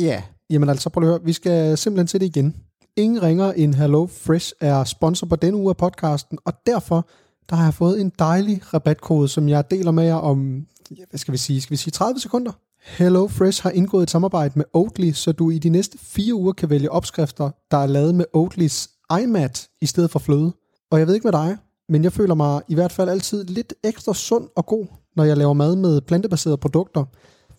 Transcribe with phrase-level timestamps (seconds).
[0.00, 2.56] Ja, jamen altså prøv at høre, vi skal simpelthen til det igen.
[2.96, 7.08] Ingen ringer end Hello Fresh er sponsor på denne uge af podcasten, og derfor
[7.50, 10.66] der har jeg fået en dejlig rabatkode, som jeg deler med jer om,
[11.10, 12.52] hvad skal vi sige, skal vi sige 30 sekunder?
[12.84, 16.52] Hello Fresh har indgået et samarbejde med Oatly, så du i de næste fire uger
[16.52, 18.88] kan vælge opskrifter, der er lavet med Oatlys
[19.22, 20.52] iMat i stedet for fløde.
[20.90, 21.56] Og jeg ved ikke med dig,
[21.88, 24.86] men jeg føler mig i hvert fald altid lidt ekstra sund og god,
[25.16, 27.04] når jeg laver mad med plantebaserede produkter.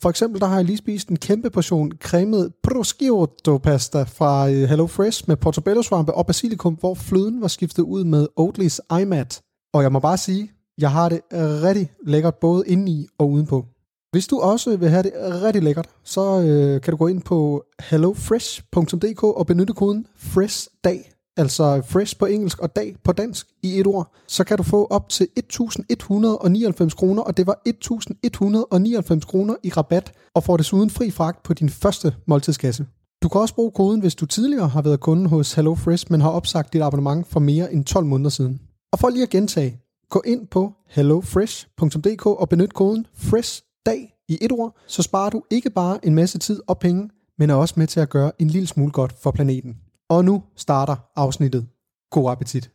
[0.01, 4.69] For eksempel der har jeg lige spist en kæmpe portion cremet prosciutto pasta fra øh,
[4.69, 9.41] Hello Fresh med portobello svampe og basilikum, hvor fløden var skiftet ud med Oatlys iMat.
[9.73, 13.65] Og jeg må bare sige, jeg har det rigtig lækkert både indeni og udenpå.
[14.11, 17.63] Hvis du også vil have det rigtig lækkert, så øh, kan du gå ind på
[17.79, 23.87] hellofresh.dk og benytte koden FRESHDAG, altså fresh på engelsk og dag på dansk i et
[23.87, 29.69] ord, så kan du få op til 1.199 kroner, og det var 1.199 kroner i
[29.69, 32.85] rabat, og får desuden fri fragt på din første måltidskasse.
[33.23, 36.29] Du kan også bruge koden, hvis du tidligere har været kunde hos HelloFresh, men har
[36.29, 38.61] opsagt dit abonnement for mere end 12 måneder siden.
[38.91, 44.51] Og for lige at gentage, gå ind på hellofresh.dk og benyt koden FRESHDAG i et
[44.51, 47.87] ord, så sparer du ikke bare en masse tid og penge, men er også med
[47.87, 49.77] til at gøre en lille smule godt for planeten.
[50.09, 51.67] Og nu starter afsnittet.
[52.11, 52.71] God appetit.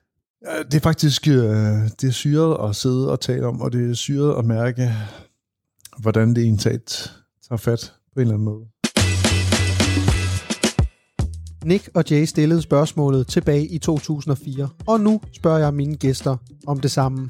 [0.65, 1.35] Det er faktisk øh,
[2.01, 4.93] det er syret at sidde og tale om, og det er syret at mærke,
[5.99, 7.13] hvordan det ensat
[7.49, 8.67] tager fat på en eller anden måde.
[11.65, 16.81] Nick og Jay stillede spørgsmålet tilbage i 2004, og nu spørger jeg mine gæster om
[16.81, 17.29] det samme.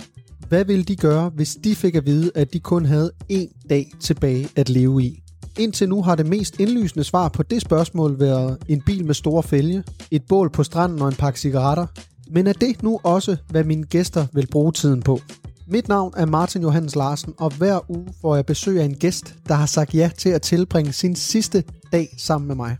[0.48, 3.92] Hvad ville de gøre, hvis de fik at vide, at de kun havde én dag
[4.00, 5.21] tilbage at leve i?
[5.58, 9.42] Indtil nu har det mest indlysende svar på det spørgsmål været en bil med store
[9.42, 11.86] fælge, et bål på stranden og en pakke cigaretter.
[12.30, 15.20] Men er det nu også, hvad mine gæster vil bruge tiden på?
[15.66, 19.34] Mit navn er Martin Johannes Larsen, og hver uge får jeg besøg af en gæst,
[19.48, 22.76] der har sagt ja til at tilbringe sin sidste dag sammen med mig.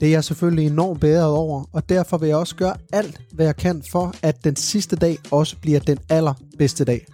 [0.00, 3.46] Det er jeg selvfølgelig enormt bedre over, og derfor vil jeg også gøre alt, hvad
[3.46, 7.06] jeg kan for, at den sidste dag også bliver den allerbedste dag.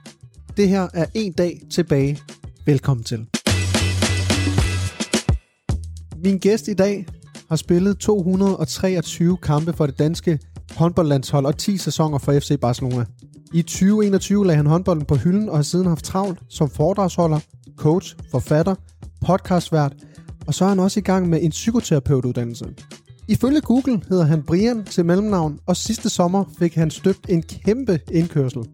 [0.56, 2.18] Det her er en dag tilbage.
[2.66, 3.26] Velkommen til.
[6.24, 7.06] Min gæst i dag
[7.48, 10.38] har spillet 223 kampe for det danske
[10.76, 13.04] håndboldlandshold og 10 sæsoner for FC Barcelona.
[13.54, 17.40] I 2021 lagde han håndbolden på hylden og har siden haft travlt som foredragsholder,
[17.76, 18.74] coach, forfatter,
[19.26, 19.92] podcastvært,
[20.46, 22.64] og så er han også i gang med en psykoterapeutuddannelse.
[23.28, 28.00] Ifølge Google hedder han Brian til mellemnavn, og sidste sommer fik han støbt en kæmpe
[28.12, 28.64] indkørsel.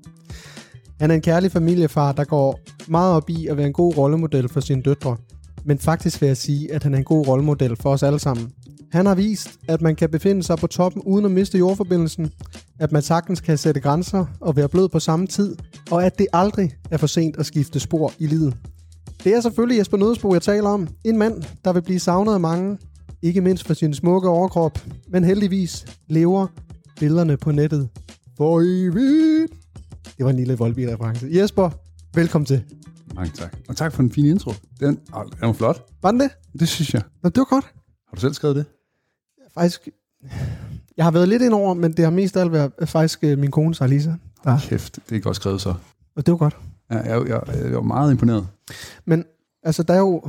[1.01, 4.49] Han er en kærlig familiefar, der går meget op i at være en god rollemodel
[4.49, 5.17] for sine døtre.
[5.67, 8.53] Men faktisk vil jeg sige, at han er en god rollemodel for os alle sammen.
[8.93, 12.31] Han har vist, at man kan befinde sig på toppen uden at miste jordforbindelsen,
[12.79, 15.57] at man sagtens kan sætte grænser og være blød på samme tid,
[15.91, 18.57] og at det aldrig er for sent at skifte spor i livet.
[19.25, 20.89] Det er selvfølgelig Jesper Nødesbo, jeg taler om.
[21.05, 22.79] En mand, der vil blive savnet af mange,
[23.23, 24.79] ikke mindst for sin smukke overkrop,
[25.09, 26.47] men heldigvis lever
[27.01, 27.89] billederne på nettet
[28.37, 29.53] for evigt.
[30.17, 31.71] Det var en lille voldbil reference Jesper,
[32.15, 32.63] velkommen til.
[33.17, 33.57] Mange tak.
[33.69, 34.53] Og tak for den fine intro.
[34.81, 35.87] Den, åh, den var flot.
[36.03, 36.31] Var den det?
[36.61, 37.03] Det synes jeg.
[37.23, 37.65] Nå, det var godt.
[38.09, 38.65] Har du selv skrevet det?
[39.55, 39.89] Faktisk,
[40.97, 43.39] jeg har været lidt ind over, men det har mest af alt været faktisk øh,
[43.39, 44.15] min kone, Sarlisa.
[44.45, 44.59] Der.
[44.59, 45.75] Kæft, det er godt skrevet så.
[46.17, 46.57] Og det var godt.
[46.91, 48.49] Ja, jeg, jeg, jeg var meget imponeret.
[49.05, 49.25] Men
[49.63, 50.21] altså, der er jo,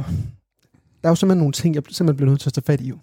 [1.01, 2.87] der er jo simpelthen nogle ting, jeg simpelthen bliver nødt til at tage fat i.
[2.87, 2.97] Jo.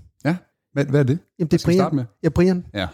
[0.72, 1.18] Hvad, hvad er det?
[1.38, 1.94] Jamen, det er Brian.
[1.94, 2.04] med?
[2.22, 2.66] Ja, Brian.
[2.74, 2.88] Ja,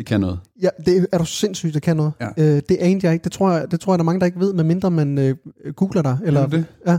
[0.00, 0.38] det kan noget.
[0.62, 2.12] Ja, det er du sindssygt, der kan noget.
[2.20, 2.28] Ja.
[2.36, 3.24] Øh, det anede jeg ikke.
[3.24, 5.34] Det tror jeg, det tror jeg, der er mange, der ikke ved, medmindre man øh,
[5.76, 6.18] googler dig.
[6.24, 6.64] Eller, Er det?
[6.86, 6.98] Ja.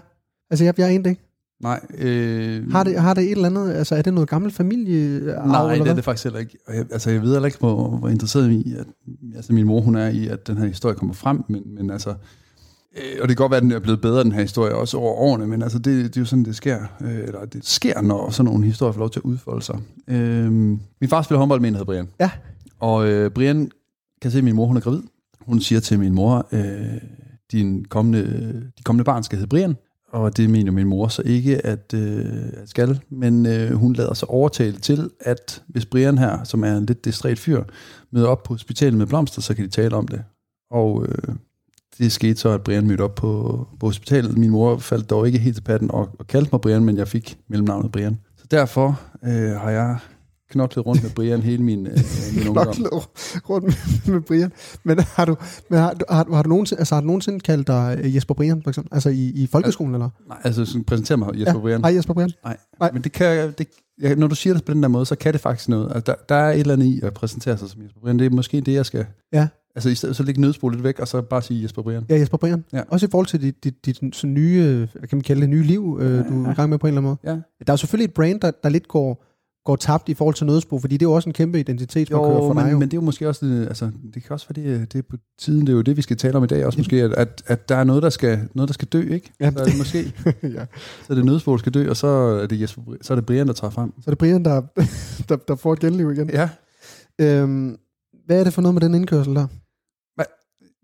[0.51, 1.21] Altså, jeg, jeg anede det ikke.
[1.61, 5.19] Nej, øh, Har det, har det et eller andet, altså er det noget gammelt familie?
[5.19, 6.57] Nej, eller det er det faktisk heller ikke.
[6.67, 8.85] Jeg, altså, jeg ved heller ikke, hvor, hvor interesseret i, at
[9.35, 12.09] altså, min mor hun er i, at den her historie kommer frem, men, men altså,
[12.09, 14.97] øh, og det kan godt være, at den er blevet bedre, den her historie, også
[14.97, 18.01] over årene, men altså, det, det er jo sådan, det sker, øh, eller det sker,
[18.01, 19.79] når sådan nogle historier får lov til at udfolde sig.
[20.07, 22.07] Øh, min far spiller håndbold med en, der hedder Brian.
[22.19, 22.29] Ja.
[22.81, 23.71] Og øh, Brian
[24.21, 25.01] kan se, at min mor hun er gravid.
[25.41, 27.01] Hun siger til min mor, øh,
[27.51, 28.23] din kommende,
[28.77, 29.75] de kommende barn skal hedde Brian,
[30.11, 34.13] og det mener min mor så ikke, at øh, at skal, men øh, hun lader
[34.13, 37.63] sig overtale til, at hvis Brian her, som er en lidt distræt fyr,
[38.11, 40.23] møder op på hospitalet med blomster, så kan de tale om det.
[40.71, 41.35] Og øh,
[41.97, 44.37] det skete så, at Brian mødte op på, på hospitalet.
[44.37, 47.07] Min mor faldt dog ikke helt til patten og, og kaldte mig Brian, men jeg
[47.07, 48.19] fik mellemnavnet Brian.
[48.37, 49.97] Så derfor øh, har jeg
[50.51, 51.97] knoklet rundt med Brian hele min, øh,
[52.37, 52.65] min ungdom.
[52.73, 52.89] Knoklet
[53.49, 54.51] rundt med, med Brian.
[54.83, 55.35] Men har du,
[55.69, 58.15] men har, du- har, du- har, du nogensinde, altså, har du nogensinde kaldt dig øh,
[58.15, 58.93] Jesper Brian, for eksempel?
[58.93, 60.09] Altså i, i folkeskolen, eller?
[60.27, 61.59] Nej, altså sådan, præsentere mig Jesper Ja.
[61.59, 61.81] Brian.
[61.83, 62.31] Hej Jesper Brian.
[62.43, 62.89] Nej, Nej.
[62.93, 63.67] men det kan det,
[64.01, 65.85] jeg, når du siger det på den der måde, så kan det faktisk noget.
[65.95, 68.19] Altså, der, der er et eller andet i at præsentere sig som Jesper Brian.
[68.19, 69.05] Det er måske det, jeg skal...
[69.33, 69.47] Ja.
[69.75, 72.05] Altså i stedet så lægge nødspol lidt væk, og så bare sige Jesper Brian.
[72.09, 72.63] Ja, Jesper Brian.
[72.73, 72.81] Ja.
[72.87, 75.49] Også i forhold til dit, dit, dit sådan nye, øh, hvad kan man kalde det,
[75.49, 77.17] nye liv, øh, du er i gang med på en eller anden måde.
[77.23, 77.31] Ja.
[77.65, 79.25] Der er jo selvfølgelig et brand, der, der lidt går,
[79.65, 82.53] går tabt i forhold til nødsprog, fordi det er jo også en kæmpe identitetsmarkør for
[82.53, 82.63] dig.
[82.63, 82.79] men, Jo.
[82.79, 84.95] men det er jo måske også, øh, altså, det kan også være, det, er- det
[84.99, 87.03] er på tiden, det er jo det, vi skal tale om i dag også måske,
[87.03, 89.31] at, at, at der er noget, der skal, noget, der skal dø, ikke?
[89.39, 89.51] Ja.
[89.51, 90.13] Så er det måske,
[90.57, 90.65] ja.
[91.03, 93.25] så er det nødspol, der skal dø, og så er det, Jesper, så er det
[93.25, 93.93] Brian, der træder frem.
[93.97, 94.61] Så er det Brian, der,
[95.29, 96.29] der, der får et genliv igen.
[96.29, 96.49] Ja.
[97.21, 97.77] Øhm,
[98.25, 99.47] hvad er det for noget med den indkørsel der?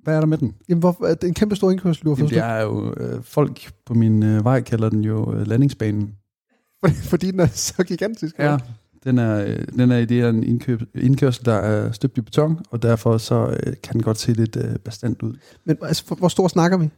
[0.04, 0.54] Hvad er der med den?
[0.70, 3.24] Jamen, hvor, er det en kæmpe stor indkørsel, du har Jamen, det er jo, øh,
[3.24, 6.12] folk på min øh, vej kalder den jo øh, landingsbanen.
[7.04, 8.36] Fordi, den er så gigantisk.
[8.40, 8.58] Ja.
[9.04, 12.22] Den er, øh, den er i det her en indkøb, indkørsel, der er støbt i
[12.22, 15.34] beton, og derfor så øh, kan den godt se lidt øh, bestandt ud.
[15.66, 16.90] Men altså, hvor- stor snakker vi?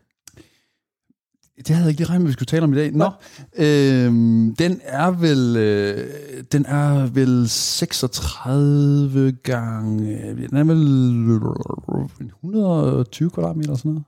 [1.57, 2.91] Det havde jeg ikke lige regnet med, vi skulle tale om i dag.
[2.93, 3.05] Nå,
[3.57, 6.07] øhm, den er vel, øh,
[6.51, 10.17] den er vel 36 gange,
[10.49, 10.79] den er vel
[12.27, 14.03] 120 kvadratmeter eller sådan noget.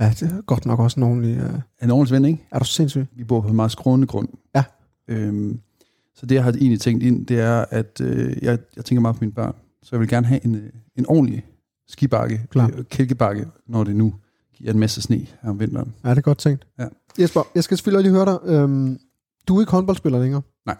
[0.00, 1.36] Ja, det er godt nok også en ordentlig...
[1.44, 2.46] Uh, En ordentlig ven, ikke?
[2.52, 3.06] er du sindssyg?
[3.16, 4.28] Vi bor på en meget skrånende grund.
[4.56, 4.64] Ja.
[5.08, 5.60] Øhm,
[6.14, 9.16] så det, jeg har egentlig tænkt ind, det er, at øh, jeg, jeg tænker meget
[9.16, 9.54] på mine børn.
[9.82, 11.46] Så jeg vil gerne have en, øh, en ordentlig
[11.88, 12.70] skibakke, Klar.
[12.76, 14.14] øh, kælkebakke, når det nu
[14.54, 15.94] giver en masse sne her om vinteren.
[16.04, 16.66] Ja, det er godt tænkt.
[16.78, 16.86] Ja.
[17.18, 18.38] Jesper, jeg skal selvfølgelig lige høre dig.
[18.44, 18.98] Øhm,
[19.48, 20.42] du er ikke håndboldspiller længere.
[20.66, 20.76] Nej.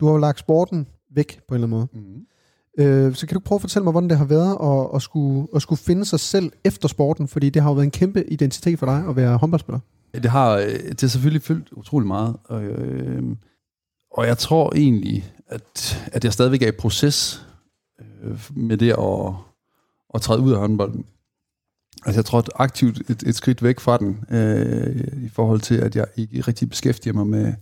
[0.00, 2.04] Du har jo lagt sporten væk på en eller anden måde.
[2.06, 2.26] Mm.
[2.78, 5.48] Øh, så kan du prøve at fortælle mig, hvordan det har været at, at, skulle,
[5.54, 8.78] at skulle finde sig selv efter sporten, fordi det har jo været en kæmpe identitet
[8.78, 9.80] for dig at være håndboldspiller.
[10.14, 13.22] Det har, øh, det har selvfølgelig fyldt utrolig meget, og, øh,
[14.10, 17.46] og jeg tror egentlig, at, at jeg stadigvæk er i proces
[18.22, 19.32] øh, med det at,
[20.14, 21.04] at træde ud af håndbolden.
[22.06, 25.96] Altså jeg tror aktivt et, et skridt væk fra den, øh, i forhold til, at
[25.96, 27.54] jeg ikke rigtig beskæftiger mig med,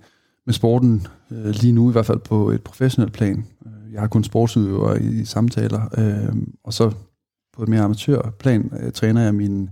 [0.47, 3.47] med sporten øh, lige nu, i hvert fald på et professionelt plan.
[3.67, 6.93] Øh, Jeg har kun sportsudøver i, i samtaler, øh, og så
[7.57, 9.69] på et mere amatørplan øh, træner jeg mine,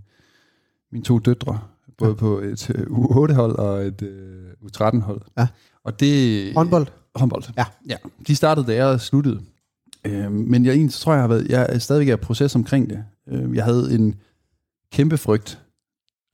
[0.92, 1.58] mine to døtre,
[1.98, 2.14] både Ja.
[2.16, 5.20] på et øh, U8-hold og et øh, U13-hold.
[5.38, 5.46] Ja.
[5.84, 6.54] Og det...
[6.54, 6.86] Håndbold?
[7.14, 7.42] Håndbold.
[7.56, 7.64] Ja.
[7.88, 7.96] ja.
[8.26, 9.40] De startede, da jeg sluttede.
[10.06, 12.90] Øh, men jeg egentlig tror jeg, har været, jeg er stadigvæk er i proces omkring
[12.90, 13.04] det.
[13.28, 14.14] Øh, jeg havde en
[14.92, 15.58] kæmpe frygt,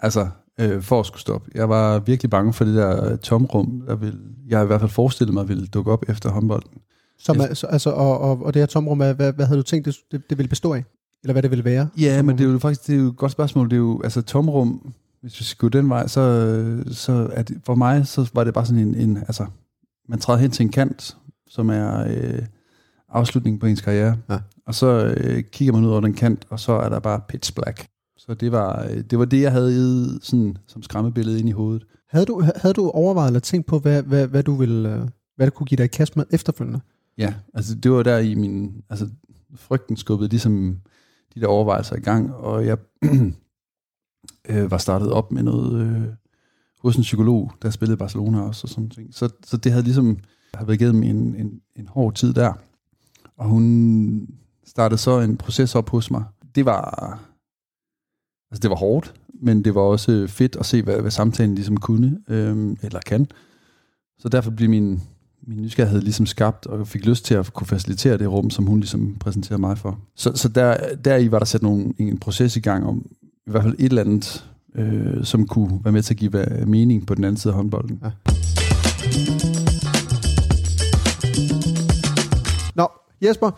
[0.00, 0.28] altså
[0.60, 1.50] øh, for at skulle stoppe.
[1.54, 4.18] Jeg var virkelig bange for det der tomrum, der vil,
[4.48, 6.70] jeg i hvert fald forestillede mig ville dukke op efter håndbolden.
[7.18, 9.62] Som Jeg- er, så, altså, og, og, og det her tomrum, hvad, hvad havde du
[9.62, 10.84] tænkt, det, det, det ville bestå af?
[11.22, 11.88] Eller hvad det ville være?
[11.98, 13.66] Ja, men det er jo faktisk det er jo et godt spørgsmål.
[13.70, 14.92] Det er jo, altså tomrum,
[15.22, 18.66] hvis vi skal gå den vej, så, så det, for mig, så var det bare
[18.66, 19.46] sådan en, en altså,
[20.08, 22.42] man træder hen til en kant, som er øh,
[23.08, 24.16] afslutningen på ens karriere.
[24.30, 24.38] Ja.
[24.66, 27.54] Og så øh, kigger man ud over den kant, og så er der bare pitch
[27.54, 27.86] black.
[28.16, 31.52] Så det var, øh, det var det, jeg havde i, sådan, som skræmmebillede ind i
[31.52, 31.86] hovedet.
[32.08, 35.46] Havde du, havde du overvejet eller tænkt på, hvad, hvad, hvad du ville, øh, hvad
[35.46, 36.80] det kunne give dig i kast med efterfølgende?
[37.18, 39.08] Ja, altså det var der i min, altså
[39.54, 40.76] frygten skubbede ligesom
[41.34, 42.78] de der overvejelser i gang, og jeg
[44.48, 46.08] øh, var startet op med noget øh,
[46.82, 49.14] hos en psykolog, der spillede Barcelona også og sådan ting.
[49.14, 50.18] Så, så det havde ligesom,
[50.54, 52.52] har været igennem en, en, en hård tid der,
[53.36, 54.28] og hun
[54.66, 56.24] startede så en proces op hos mig.
[56.54, 57.18] Det var,
[58.50, 61.76] altså det var hårdt, men det var også fedt at se, hvad, hvad samtalen ligesom
[61.76, 63.26] kunne, øh, eller kan.
[64.18, 65.02] Så derfor blev min,
[65.46, 68.80] min nysgerrighed ligesom skabt, og fik lyst til at kunne facilitere det rum, som hun
[68.80, 69.98] ligesom præsenterede mig for.
[70.16, 73.06] Så, så der, der i var der sat nogle, en proces i gang om
[73.50, 76.66] i hvert fald et eller andet, øh, som kunne være med til at give hvad-
[76.66, 78.00] mening på den anden side af håndbolden.
[78.04, 78.10] Ja.
[82.74, 82.88] Nå,
[83.22, 83.50] Jesper,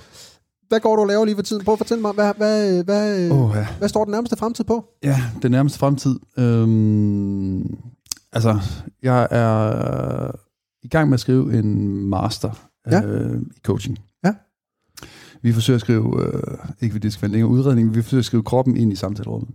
[0.69, 1.65] hvad går du og laver lige for tiden?
[1.65, 3.51] Prøv at fortælle mig, hvad, hvad, hvad, oh.
[3.51, 3.67] Oh, ja.
[3.79, 4.85] hvad står den nærmeste fremtid på?
[5.03, 6.17] ja, den nærmeste fremtid.
[6.39, 7.77] Øhm,
[8.33, 8.59] altså,
[9.03, 10.31] jeg er
[10.83, 12.51] i gang med at skrive en master
[12.91, 13.03] Ja.
[13.05, 13.99] øh, i coaching.
[14.25, 14.35] Ja.
[15.43, 18.21] Vi forsøger at skrive, øh, ikke fordi det skal være en længere udredning, vi forsøger
[18.21, 19.49] at skrive kroppen ind i samtalerummet.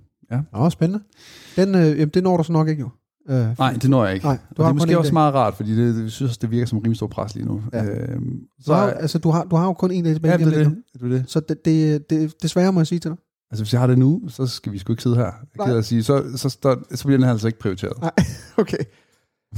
[0.54, 1.04] Nå, spændende.
[1.56, 2.90] Den, øh, jamen, det når du så nok ikke jo.
[3.30, 4.26] Øh, Nej, det når jeg ikke.
[4.26, 5.14] Nej, Du og det har er måske en også dag.
[5.14, 7.62] meget rart, fordi det, det, jeg synes, det virker som rimelig stor pres lige nu.
[7.74, 7.86] Ja.
[7.86, 10.32] Øhm, så så, har, altså, du har, du har jo kun en dag tilbage.
[10.40, 10.78] ja, det er det.
[11.02, 11.24] det, det.
[11.28, 13.18] Så det, det, det, desværre må jeg sige til dig.
[13.52, 15.24] Altså, hvis jeg har det nu, så skal vi sgu ikke sidde her.
[15.58, 18.02] Jeg kan at sige, så, så, så, så bliver den her altså ikke prioriteret.
[18.02, 18.12] Nej.
[18.58, 18.78] Okay.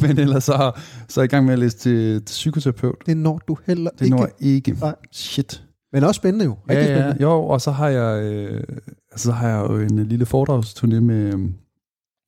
[0.01, 0.71] Men ellers så,
[1.07, 2.95] så er jeg i gang med at læse til, til psykoterapeut.
[3.05, 4.15] Det når du heller Det ikke.
[4.17, 4.77] når jeg ikke.
[4.81, 4.95] Nej.
[5.11, 5.63] Shit.
[5.93, 6.55] Men også spændende jo.
[6.69, 7.21] Ja, Rigtig ja, spændende.
[7.23, 8.63] jo, og så har jeg, øh,
[9.15, 11.49] så har jeg jo en lille foredragsturné med øh,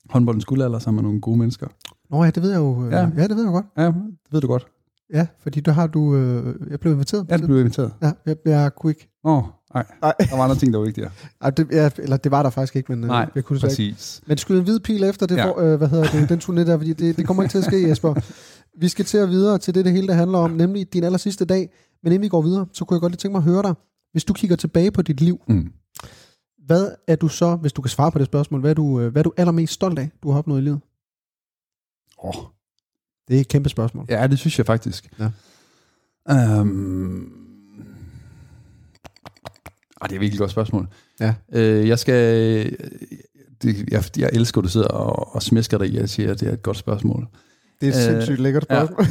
[0.10, 1.68] håndboldens guldalder sammen med nogle gode mennesker.
[2.12, 2.86] Nå ja, det ved jeg jo.
[2.86, 2.98] øh, Ja.
[3.18, 3.66] ja, det ved jeg godt.
[3.78, 3.94] Ja, det
[4.32, 4.68] ved du godt.
[5.14, 6.16] Ja, fordi der har du...
[6.16, 7.26] Øh, jeg blev inviteret.
[7.30, 7.92] Ja, du blev inviteret.
[8.02, 9.10] Ja, jeg, jeg kunne ikke.
[9.24, 9.86] Åh, nej.
[10.02, 10.14] Nej.
[10.20, 11.10] Der var andre ting, der var vigtigere.
[11.42, 13.72] Ej, det, ja, eller det var der faktisk ikke, men øh, Nej, jeg kunne desværre
[13.84, 13.94] ikke.
[13.96, 14.22] Præcis.
[14.28, 15.46] Men skyd en hvid pil efter det, Ja.
[15.48, 15.52] ja.
[15.52, 17.64] for, øh, hvad hedder det, den turné der, fordi det, det kommer ikke til at
[17.64, 18.14] ske, Jesper.
[18.80, 21.18] Vi skal til at videre til det, det hele der handler om, nemlig din aller
[21.18, 21.70] sidste dag.
[22.04, 23.74] Men inden vi går videre, så kunne jeg godt lige tænke mig at høre dig,
[24.12, 25.72] hvis du kigger tilbage på dit liv, Mm.
[26.66, 29.12] Hvad er du så, hvis du kan svare på det spørgsmål, hvad er du, øh,
[29.12, 30.80] hvad er du allermest stolt af, du har opnået i livet?
[32.24, 32.34] Åh,
[33.28, 34.06] Det er et kæmpe spørgsmål.
[34.10, 35.10] Ja, det synes jeg faktisk.
[35.20, 35.30] Ja.
[36.30, 37.22] Øhm,
[40.02, 40.88] ah, det er et virkelig godt spørgsmål.
[41.20, 41.34] Ja.
[41.54, 42.78] Øh, jeg skal...
[43.62, 46.32] Det, jeg, jeg elsker, at du sidder og, og smæsker dig i, at jeg siger,
[46.32, 47.28] at det er et godt spørgsmål.
[47.82, 48.86] Det er et Øh, sindssygt lækkert ja.
[48.86, 49.06] spørgsmål.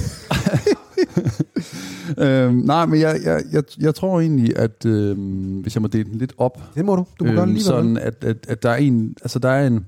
[2.27, 6.05] øhm, nej, men jeg, jeg, jeg, jeg tror egentlig, at øhm, hvis jeg må dele
[6.05, 7.07] den lidt op, Det må du.
[7.19, 9.67] Du må øhm, det lige, sådan at, at, at der er en, altså der er
[9.67, 9.87] en,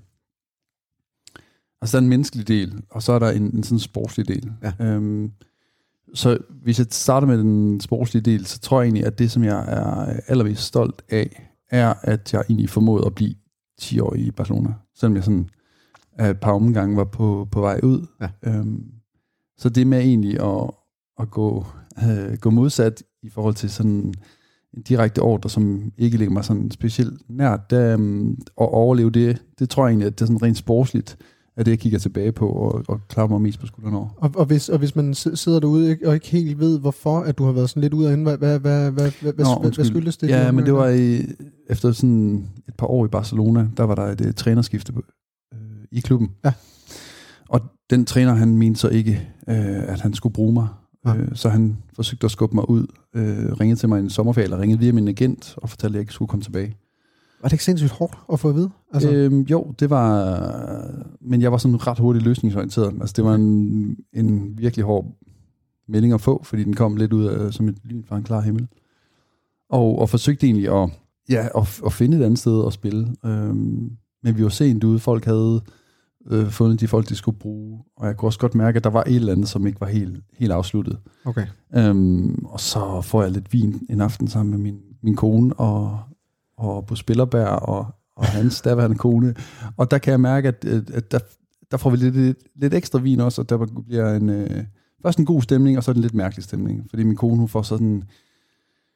[1.83, 4.53] altså der er en menneskelig del, og så er der en, en sådan sportslig del.
[4.62, 4.87] Ja.
[4.87, 5.31] Øhm,
[6.15, 9.45] så hvis jeg starter med den sportslige del, så tror jeg egentlig, at det, som
[9.45, 13.35] jeg er allermest stolt af, er, at jeg egentlig formåede at blive
[13.81, 15.49] 10 år i Barcelona, selvom jeg sådan
[16.19, 18.07] af et par omgange var på, på vej ud.
[18.21, 18.28] Ja.
[18.47, 18.85] Øhm,
[19.59, 20.71] så det med egentlig at,
[21.21, 21.66] at gå,
[22.04, 24.14] øh, gå modsat i forhold til sådan
[24.76, 29.42] en direkte ordre, som ikke ligger mig sådan specielt nært, der, øhm, at overleve det,
[29.59, 31.16] det tror jeg egentlig, at det er sådan rent sportsligt,
[31.57, 34.09] er det, jeg kigger tilbage på og, og klarer mig mest på skuldrene over.
[34.16, 37.38] Og, og, hvis, og hvis man sidder derude ikke, og ikke helt ved, hvorfor at
[37.38, 39.85] du har været sådan lidt ude af hende, hvad, hvad, hvad, hvad, hvad, hvad, hvad
[39.85, 40.28] skyldes det?
[40.28, 40.99] Ja, men det øh, var øh.
[40.99, 41.21] i,
[41.69, 44.92] efter sådan et par år i Barcelona, der var der et uh, trænerskifte
[45.92, 46.30] i klubben.
[46.44, 46.52] Ja.
[47.49, 50.68] Og den træner, han mente så ikke, øh, at han skulle bruge mig.
[51.06, 51.14] Ja.
[51.14, 54.44] Øh, så han forsøgte at skubbe mig ud, øh, ringede til mig i en sommerferie,
[54.44, 56.76] eller ringede via min agent, og fortalte, at jeg ikke skulle komme tilbage.
[57.42, 58.70] Var det ikke sindssygt hårdt at få at vide?
[58.92, 60.50] Altså, øhm, jo, det var...
[61.20, 62.94] Men jeg var sådan ret hurtigt løsningsorienteret.
[63.00, 65.16] Altså, det var en, en virkelig hård
[65.88, 68.40] melding at få, fordi den kom lidt ud af, som et lyn fra en klar
[68.40, 68.68] himmel.
[69.70, 70.90] Og, og forsøgte egentlig at,
[71.28, 73.14] ja, at, at finde et andet sted at spille.
[73.25, 73.90] Øhm,
[74.22, 74.99] men vi var sent ude.
[74.99, 75.61] Folk havde
[76.31, 77.85] øh, fundet de folk, de skulle bruge.
[77.97, 79.87] Og jeg kunne også godt mærke, at der var et eller andet, som ikke var
[79.87, 80.99] helt, helt afsluttet.
[81.25, 81.47] okay.
[81.76, 86.00] Øhm, og så får jeg lidt vin en aften sammen med min, min kone og,
[86.57, 87.87] og på Spillerberg og,
[88.17, 89.35] og hans daværende kone.
[89.76, 91.19] Og der kan jeg mærke, at, at, at der,
[91.71, 94.64] der får vi lidt, lidt, lidt ekstra vin også, og der bliver en, øh,
[95.02, 96.87] først en god stemning, og så en lidt mærkelig stemning.
[96.91, 98.02] Fordi min kone, hun får sådan...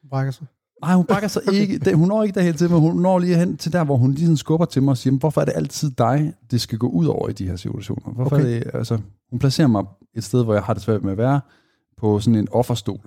[0.09, 0.47] Brækker sig.
[0.81, 1.77] Nej, hun bakker sig ikke.
[1.77, 4.11] Det, hun når ikke derhen til, men hun når lige hen til der, hvor hun
[4.13, 6.87] lige skubber til mig og siger, "Men hvorfor er det altid dig, det skal gå
[6.87, 8.13] ud over i de her situationer?
[8.13, 8.45] Hvorfor Okay.
[8.45, 8.97] er det, altså,
[9.29, 9.83] hun placerer mig
[10.15, 11.41] et sted, hvor jeg har det svært med at være,
[11.97, 12.95] på sådan en offerstol.
[12.95, 13.01] Og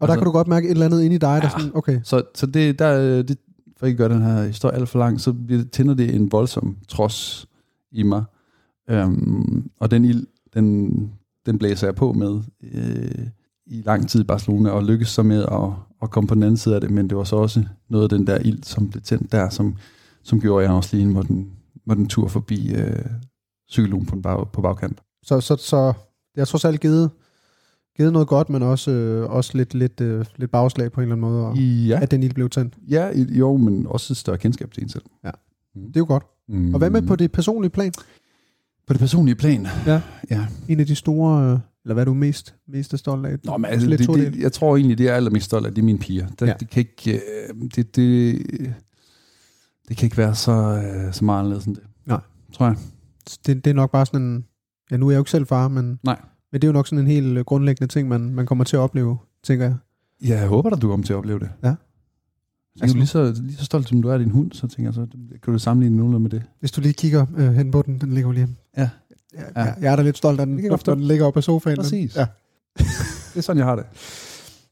[0.00, 1.48] der Altså- kan du godt mærke et eller andet inde i dig, der Ja.
[1.58, 3.38] sådan, okay, Så, så det, der, det,
[3.76, 6.32] for ikke at gøre den her historie alt for lang, så bliver tænder det en
[6.32, 7.46] voldsom trods
[7.92, 8.24] i mig.
[8.90, 10.92] Øhm, og den ild, den,
[11.46, 12.40] den blæser jeg på med
[12.74, 13.26] øh,
[13.66, 15.70] i lang tid i Barcelona, og lykkes så med at,
[16.04, 18.18] at komme på den anden side af det, men det var så også noget af
[18.18, 19.76] den der ild, som blev tændt der, som,
[20.22, 21.50] som gjorde, at jeg også lige måtte den,
[21.86, 23.04] måtte den tur forbi øh,
[23.70, 25.00] cykellugen på, en bag, på bagkant.
[25.22, 25.86] så, så, så
[26.34, 27.10] det har trods alt givet,
[27.96, 31.16] givet noget godt, men også, øh, også lidt, lidt, øh, lidt bagslag på en eller
[31.16, 32.74] anden måde, og, Ja, at den ild blev tændt.
[32.88, 35.02] ja, jo, men også et større kendskab til en selv.
[35.74, 36.24] Det er jo godt.
[36.48, 36.74] Mm.
[36.74, 37.92] Og hvad med på det personlige plan?
[38.86, 39.66] På det personlige plan?
[39.86, 40.00] Ja.
[40.30, 40.46] Ja.
[40.68, 43.36] En af de store, øh, eller hvad er du mest, mest er stolt af?
[43.44, 45.82] Nå, men altså, Lidt det, det, jeg tror egentlig, det er allermest stolt af, det
[45.82, 46.26] er mine piger.
[46.28, 46.54] Det, Ja.
[46.60, 48.42] det, kan ikke, øh, det, det,
[49.88, 51.84] det kan ikke være så, øh, så meget anderledes end det.
[52.06, 52.20] Nej.
[52.52, 52.76] Tror jeg.
[53.46, 54.44] det, det er nok bare sådan en,
[54.90, 56.20] ja nu er jeg jo ikke selv far, men, Nej.
[56.52, 58.76] men det er jo nok sådan en helt øh, grundlæggende ting, man, man kommer til
[58.76, 59.76] at opleve, tænker jeg.
[60.28, 61.48] Ja, jeg håber, at du kommer til at opleve det.
[61.64, 61.74] Ja.
[62.76, 64.66] Så er du lige så, lige så stolt, som du er af din hund, så
[64.68, 65.06] tænker jeg, så
[65.42, 66.42] kan du sammenligne nogenlunde med det.
[66.60, 68.90] Hvis du lige kigger øh, hen på den, den ligger jo lige Ja.
[69.34, 69.66] Ja, Ja.
[69.68, 69.74] ja.
[69.80, 71.76] Jeg er da lidt stolt af den, jeg når den ligger oppe på sofaen.
[71.76, 72.16] Præcis.
[72.16, 72.26] Ja,
[72.78, 73.84] Det er sådan, jeg har det.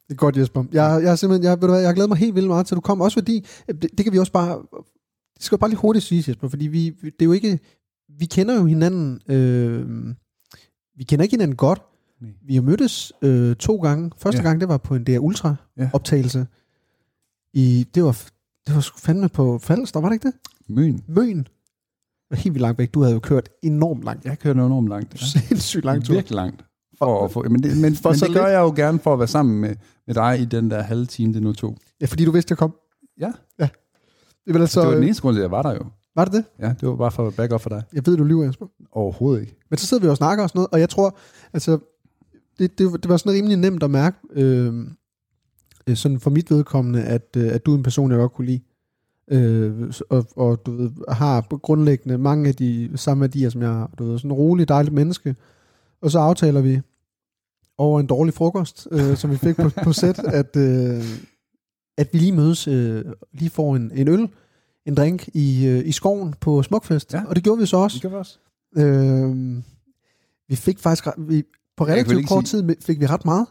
[0.08, 0.64] det er godt, Jesper.
[0.72, 2.74] Jeg, jeg, simpelthen, jeg, ved du hvad, jeg har glædet mig helt vildt meget til,
[2.74, 3.00] at du kom.
[3.00, 4.62] Også fordi, øh, det, det kan vi også bare,
[5.36, 7.58] det skal jo bare lige hurtigt sige, Jesper, fordi vi, det er jo ikke,
[8.18, 10.14] vi kender jo hinanden, øh,
[10.96, 11.82] vi kender ikke hinanden godt.
[12.20, 12.30] Nej.
[12.46, 14.10] Vi har mødtes øh, to gange.
[14.16, 14.48] Første Ja.
[14.48, 15.90] gang, det var på en DR Ultra Ja.
[15.92, 16.46] optagelse.
[17.54, 18.22] I, det var,
[18.66, 20.34] det var sgu fandme på Falster, var det ikke det?
[20.68, 21.02] Møn.
[21.08, 21.46] Møn.
[22.32, 22.94] Helt vildt langt væk.
[22.94, 24.24] Du havde jo kørt enormt langt.
[24.24, 25.14] Jeg kører enormt langt.
[25.14, 25.26] Ja.
[25.48, 26.14] Sindssygt langt tur.
[26.14, 26.64] Virkelig langt.
[26.98, 28.52] For at få, men det, men, For men så det gør lidt.
[28.52, 31.34] jeg jo gerne for at være sammen med, med dig i den der halve time,
[31.34, 31.76] det nu tog.
[32.00, 32.74] Ja, fordi du vidste, jeg kom.
[33.20, 33.32] Ja.
[33.58, 33.68] Ja.
[34.46, 35.84] Det var, altså, Så, det var den eneste grund til, at jeg var der jo.
[36.16, 36.44] var det det?
[36.58, 37.82] Ja, det var bare for at back up for dig.
[37.92, 38.66] Jeg ved, du lyver, Jesper.
[38.92, 39.56] Overhovedet ikke.
[39.70, 41.18] Men så sidder vi og snakker og sådan noget, og jeg tror,
[41.52, 41.78] altså,
[42.58, 44.86] det, det, det var sådan rimelig nemt at mærke, øh,
[45.86, 48.46] øh, sådan for mit vedkommende, at, øh, at du er en person, jeg godt kunne
[48.46, 48.60] lide.
[49.28, 53.90] Øh, og, og du ved, har grundlæggende mange af de samme værdier, som jeg har.
[53.98, 55.36] Du ved, sådan en rolig, dejligt menneske.
[56.02, 56.80] Og så aftaler vi
[57.78, 61.02] over en dårlig frokost, øh, som vi fik på, på sæt, at, øh,
[61.98, 64.28] at vi lige mødes, øh, lige får en, en øl,
[64.86, 67.14] en drink i, øh, i skoven på Smukfest.
[67.14, 67.22] Ja.
[67.28, 67.94] Og det gjorde vi så også.
[67.94, 68.38] Det gør vi også.
[68.76, 69.56] Øh,
[70.48, 71.42] vi fik faktisk vi,
[71.76, 73.46] på Jeg relativt kort sige- tid fik vi ret meget.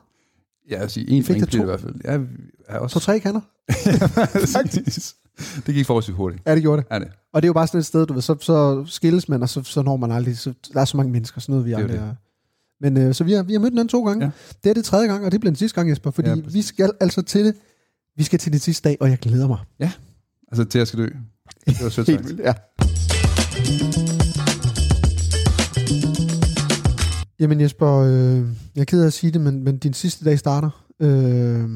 [0.69, 1.95] Ja, jeg vil sige, en Fik drink i hvert fald.
[2.03, 2.19] Ja,
[2.67, 2.93] er også...
[2.93, 3.41] To-tre kander.
[4.57, 5.15] Faktisk.
[5.65, 6.43] det gik forholdsvis hurtigt.
[6.45, 6.88] Ja, det gjorde det.
[6.91, 7.07] Er det?
[7.33, 9.50] Og det er jo bare sådan et sted, du ved, så, så skilles man, og
[9.50, 11.97] så, så når man aldrig, så, der er så mange mennesker, sådan noget vi aldrig
[11.97, 12.15] er.
[12.81, 14.25] Men øh, så vi har, vi har mødt hinanden to gange.
[14.25, 14.31] Ja.
[14.63, 16.41] Det er det tredje gang, og det bliver den sidste gang, Jesper, fordi Ja, ja,
[16.41, 16.55] præcis.
[16.55, 17.55] vi skal altså til det.
[18.17, 19.59] Vi skal til det sidste dag, og jeg glæder mig.
[20.51, 21.07] Altså, til jeg skal dø.
[21.65, 22.27] Det var sødt sagt.
[22.27, 22.53] vildt, ja.
[27.39, 28.38] Jamen Jesper, øh,
[28.75, 30.85] jeg er ked af at sige det, men, men din sidste dag starter.
[31.00, 31.69] Øh,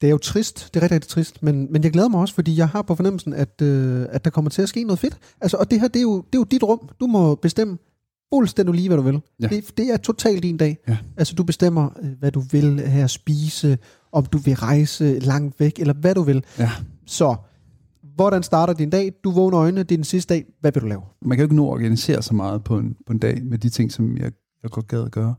[0.00, 2.34] det er jo trist, det er rigtig, rigtig trist, men, men jeg glæder mig også,
[2.34, 5.18] fordi jeg har på fornemmelsen, at, øh, at der kommer til at ske noget fedt.
[5.40, 6.88] Altså, og det her, det er, jo, det er jo dit rum.
[7.00, 7.78] Du må bestemme
[8.34, 9.20] fuldstændig lige, hvad du vil.
[9.42, 9.46] Ja.
[9.48, 10.78] Det, det er totalt din dag.
[10.88, 10.98] Ja.
[11.16, 13.78] Altså, du bestemmer, øh, hvad du vil at spise,
[14.12, 16.44] om du vil rejse langt væk, eller hvad du vil.
[16.58, 16.70] Ja.
[17.06, 17.36] Så,
[18.14, 19.12] hvordan starter din dag?
[19.24, 20.44] Du vågner øjnene, det er den sidste dag.
[20.60, 21.02] Hvad vil du lave?
[21.22, 23.58] Man kan jo ikke nå at organisere så meget på en, på en dag med
[23.58, 25.34] de ting, som jeg, jeg godt gad at gøre.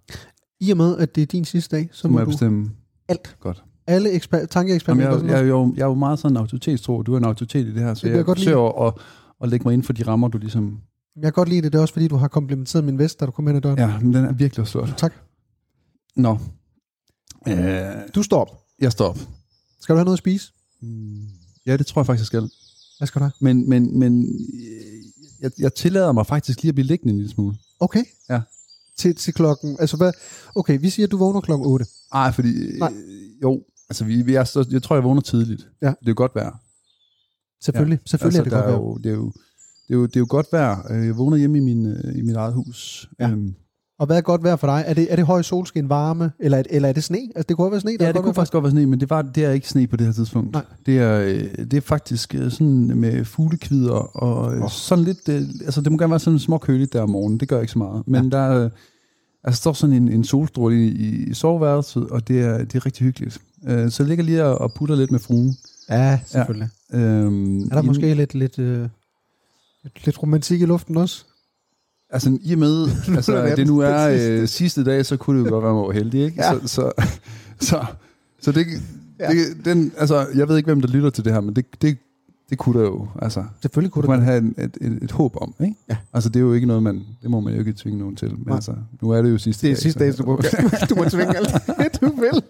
[0.59, 2.31] I og med, at det er din sidste dag, så Så må, må jeg du
[2.31, 2.69] bestemme.
[3.07, 3.35] alt.
[3.39, 3.63] Godt.
[3.89, 5.11] Alle eksper- Jamen, jeg, tankeeksperimenter.
[5.11, 7.01] og jeg, er jo, jeg er jo meget sådan en autoritetstro.
[7.01, 8.93] Du er en autoritet i det her, så jeg, jeg godt forsøger at,
[9.43, 10.77] at lægge mig inden for de rammer, du ligesom...
[11.15, 11.71] Jeg kan godt lide det.
[11.73, 13.79] Det er også fordi, du har komplimenteret min vest, da du kom ind ad døren.
[13.79, 14.93] Ja, men den er virkelig også flot.
[14.97, 15.13] Tak.
[16.15, 16.37] Nå.
[17.47, 17.55] Øh,
[18.15, 18.63] Du står op.
[18.81, 19.17] jeg står op.
[19.79, 20.53] Skal du have noget at spise?
[20.81, 21.21] Mm,
[21.65, 22.49] Ja, det tror jeg faktisk, jeg skal.
[22.97, 23.31] Hvad skal du have?
[23.41, 25.03] Men, men, men øh,
[25.41, 27.55] jeg, jeg tillader mig faktisk lige at blive liggende en lille smule.
[27.79, 28.03] Okay.
[28.29, 28.41] Ja.
[28.97, 29.77] Til, til klokken...
[29.79, 30.11] Altså hvad?
[30.55, 31.85] Okay, vi siger, at du vågner klokken 8.
[32.13, 32.77] Nej, fordi...
[32.79, 32.93] Nej.
[32.93, 35.67] Øh, jo, altså vi, vi er så, jeg tror, jeg vågner tidligt.
[35.81, 35.93] Ja.
[36.05, 36.59] Det er godt vejr.
[37.63, 37.99] Selvfølgelig.
[38.05, 38.09] Ja.
[38.09, 38.89] Selvfølgelig altså, er det der godt vejr.
[38.89, 39.25] jo, det, er jo,
[39.87, 40.91] det, er jo, det er jo godt vejr.
[40.91, 43.09] Øh, Jeg vågner hjemme i, min, øh, i mit eget hus.
[43.19, 43.29] Ja.
[43.29, 43.53] Øhm,
[43.99, 44.83] Og hvad er godt vejr for dig?
[44.87, 47.17] Er det, er det høj solskin, varme, eller, er- eller er det sne?
[47.35, 47.97] Altså, det kunne også være sne.
[47.97, 49.69] der Ja, det kunne vejr faktisk godt være sne, men det, var, det er ikke
[49.69, 50.53] sne på det her tidspunkt.
[50.53, 50.65] Nej.
[50.85, 54.69] Det er, øh, det er faktisk sådan med fuglekvider og oh.
[54.69, 55.29] Sådan lidt...
[55.65, 57.39] Altså, det må gerne være sådan små køligt der om morgenen.
[57.39, 58.03] Det gør ikke så meget.
[58.07, 58.29] Men ja.
[58.29, 58.69] der
[59.43, 63.05] altså, står sådan en, en solstråle i, i soveværelset, og det er, det er rigtig
[63.05, 63.41] hyggeligt.
[63.67, 65.57] Øh, Så ligger lige og putter lidt med fruen.
[65.89, 66.69] Ja, selvfølgelig.
[66.93, 68.87] Øhm, Er der inden- måske lidt, lidt, øh,
[69.83, 71.25] lidt, lidt romantik i luften også?
[72.09, 74.31] Altså i og med, altså, det nu er sidste.
[74.41, 76.43] øh, sidste dag, så kunne det jo godt være, man heldig, ikke?
[76.43, 76.51] Ja.
[76.59, 76.91] Så, så,
[77.59, 77.85] så,
[78.41, 78.67] så det,
[79.19, 79.29] Ja.
[79.29, 81.97] det, den, altså, jeg ved ikke, hvem der lytter til det her, men det, det,
[82.49, 84.09] det kunne der jo, altså, Selvfølgelig kunne det.
[84.09, 85.75] man have en, et, et, et, håb om, ikke?
[85.89, 85.97] Ja.
[86.13, 88.29] Altså, det er jo ikke noget, man, det må man jo ikke tvinge nogen til,
[88.31, 88.55] men Nej.
[88.55, 89.81] altså, nu er det jo sidste Det er dag.
[89.81, 90.35] sidste dag, så du må,
[90.89, 91.53] du må tvinge alt
[91.93, 92.43] det, du vil.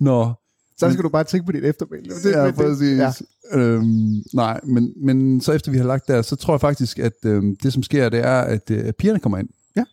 [0.00, 0.32] Nå,
[0.78, 2.04] Så skal du bare tænke på dit eftermæl.
[2.04, 2.98] Det, ja, det- præcis.
[2.98, 3.12] Ja.
[3.58, 7.12] Øhm, nej, men, men så efter vi har lagt der, så tror jeg faktisk, at
[7.24, 9.48] øhm, det som sker, det er, at øh, pigerne kommer ind.
[9.76, 9.84] Ja.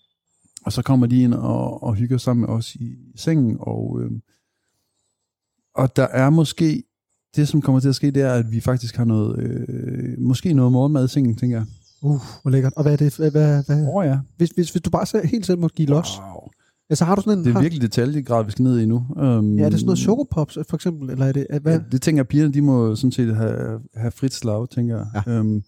[0.65, 4.21] Og så kommer de ind og, og hygger sammen med os i sengen, og, øhm,
[5.75, 6.83] og der er måske,
[7.35, 10.53] det som kommer til at ske, det er, at vi faktisk har noget, øh, måske
[10.53, 11.65] noget morgenmad i sengen, tænker jeg.
[12.01, 12.73] Uh, hvor lækkert.
[12.75, 13.15] Og hvad er det?
[13.17, 13.81] Hvad, hvad, hvad?
[13.81, 14.19] Åh oh, ja.
[14.37, 16.49] Hvis, hvis, hvis du bare selv, helt selv må give los, Wow.
[16.89, 17.43] Ja, så har du sådan en...
[17.45, 18.95] Det er har, virkelig detaljegrad, vi skal ned i nu.
[18.95, 21.09] Um, Ja, er det sådan noget chokopops, for eksempel?
[21.09, 21.47] Eller er det...
[21.49, 21.73] Er, hvad?
[21.73, 25.23] Ja, det tænker jeg, pigerne, de må sådan set have, have frit slag, tænker jeg.
[25.27, 25.39] Ja.
[25.39, 25.63] Um,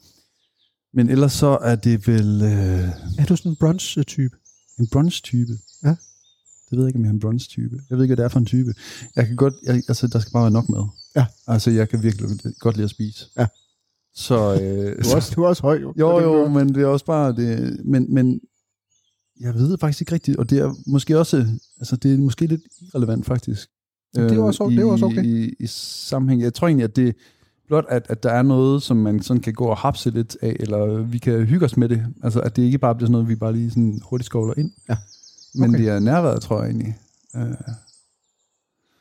[0.93, 4.35] men ellers så er det vel øh, Er du sådan en brunch-type?
[4.79, 5.53] en brunch-type.
[5.83, 5.95] Ja.
[6.69, 7.75] Det ved jeg ikke, om jeg er en brunch-type.
[7.89, 8.73] Jeg ved ikke, hvad det er for en type.
[9.15, 10.85] Jeg kan godt, jeg, altså, der skal bare være nok mad.
[11.15, 11.25] Ja.
[11.47, 13.25] Altså, jeg kan virkelig godt lide at spise.
[13.39, 13.47] Ja.
[14.15, 15.93] Så, øh, Du er også, du er også høj, jo.
[15.99, 17.79] jo, jo, men det er også bare det.
[17.85, 18.39] Men, men
[19.41, 21.45] jeg ved faktisk ikke rigtigt, og det er måske også,
[21.79, 23.69] altså det er måske lidt irrelevant faktisk.
[24.15, 25.23] Det er også- øh, det er i, også okay.
[25.25, 26.41] I, i sammenhæng.
[26.41, 27.15] Jeg tror egentlig, at det
[27.67, 30.55] blot, at, at der er noget, som man sådan kan gå og hapse lidt af,
[30.59, 32.05] eller vi kan hygge os med det.
[32.23, 34.71] Altså, at det ikke bare bliver sådan noget, vi bare lige sådan hurtigt skovler ind.
[34.89, 34.97] Ja.
[35.55, 35.79] Men Okay.
[35.83, 36.97] det er nærværet, tror jeg egentlig.
[37.35, 37.41] Uh,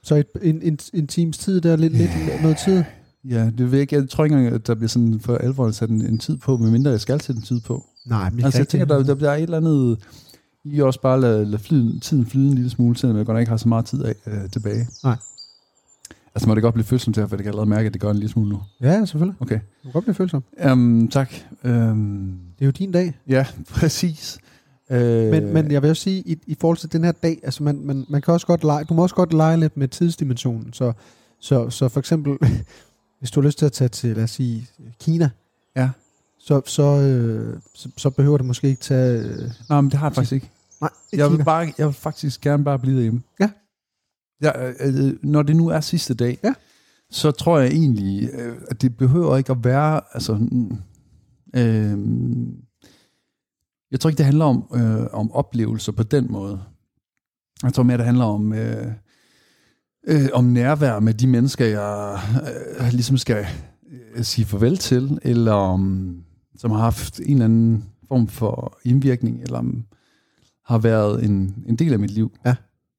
[0.02, 2.10] Så et, en, en, en times tid, der er lidt, lidt
[2.42, 2.82] noget tid.
[3.24, 3.96] ja, det ved jeg ikke.
[3.96, 6.56] Jeg tror ikke engang, at der bliver sådan for alvor sat en, en tid på,
[6.56, 7.84] medmindre jeg skal sætte en tid på.
[8.06, 9.98] Nej, men Altså, jeg tænker, der, der bliver et eller andet...
[10.72, 13.40] I også bare lade, lade flyden, tiden flyde en lille smule, selvom jeg godt nok
[13.40, 14.88] ikke har så meget tid af, øh, tilbage.
[15.04, 15.16] Nej.
[16.34, 18.00] Altså, må det godt blive følsom til, for det kan jeg allerede mærke, at det
[18.00, 18.60] gør en lille smule nu.
[18.80, 19.36] Ja, selvfølgelig.
[19.40, 19.54] Okay.
[19.54, 20.44] Du kan godt blive følsom.
[20.72, 21.32] Um, tak.
[21.64, 23.14] Um, Det er jo din dag.
[23.28, 24.38] ja, præcis.
[24.90, 27.62] Uh, Men, men jeg vil også sige, i, i forhold til den her dag, altså
[27.62, 30.72] man, man, man kan også godt lege, du må også godt lege lidt med tidsdimensionen.
[30.72, 30.92] Så,
[31.40, 32.38] så, så for eksempel,
[33.18, 34.66] hvis du har lyst til at tage til, lad os sige,
[35.00, 35.30] Kina,
[35.76, 35.90] Ja.
[36.38, 39.18] så, så, øh, så, så behøver det måske ikke tage...
[39.20, 40.50] Øh, Nej, men det har jeg faktisk ikke.
[40.80, 43.22] Nej, ikke Jeg vil, bare, jeg vil faktisk gerne bare blive derhjemme.
[43.40, 43.50] Ja.
[44.40, 46.54] Jeg, øh, når det nu er sidste dag, Ja.
[47.10, 50.00] så tror jeg egentlig, øh, at det behøver ikke at være...
[50.12, 50.76] Altså, mm,
[51.56, 51.98] øh,
[53.90, 56.60] jeg tror ikke, det handler om, øh, om oplevelser på den måde.
[57.62, 58.92] Jeg tror mere, det handler om, øh,
[60.06, 62.18] øh, om nærvær med de mennesker, jeg
[62.80, 63.46] øh, ligesom skal
[64.14, 66.14] øh, sige farvel til, eller om,
[66.56, 69.84] som har haft en eller anden form for indvirkning, eller om,
[70.66, 72.32] har været en, en del af mit liv.
[72.46, 72.54] Ja.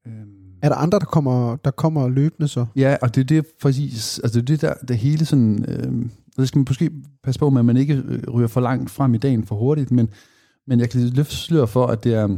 [0.07, 0.13] Øhm,
[0.61, 2.65] Er der andre, der kommer, der kommer løbende så?
[2.75, 6.09] Ja, og det er det præcis, altså det er det der, det hele sådan, øh,
[6.37, 6.91] det skal man måske
[7.23, 9.91] passe på med, at man ikke øh, ryger for langt frem i dagen for hurtigt,
[9.91, 10.09] men,
[10.67, 12.37] men jeg kan løfte slør for, at det er,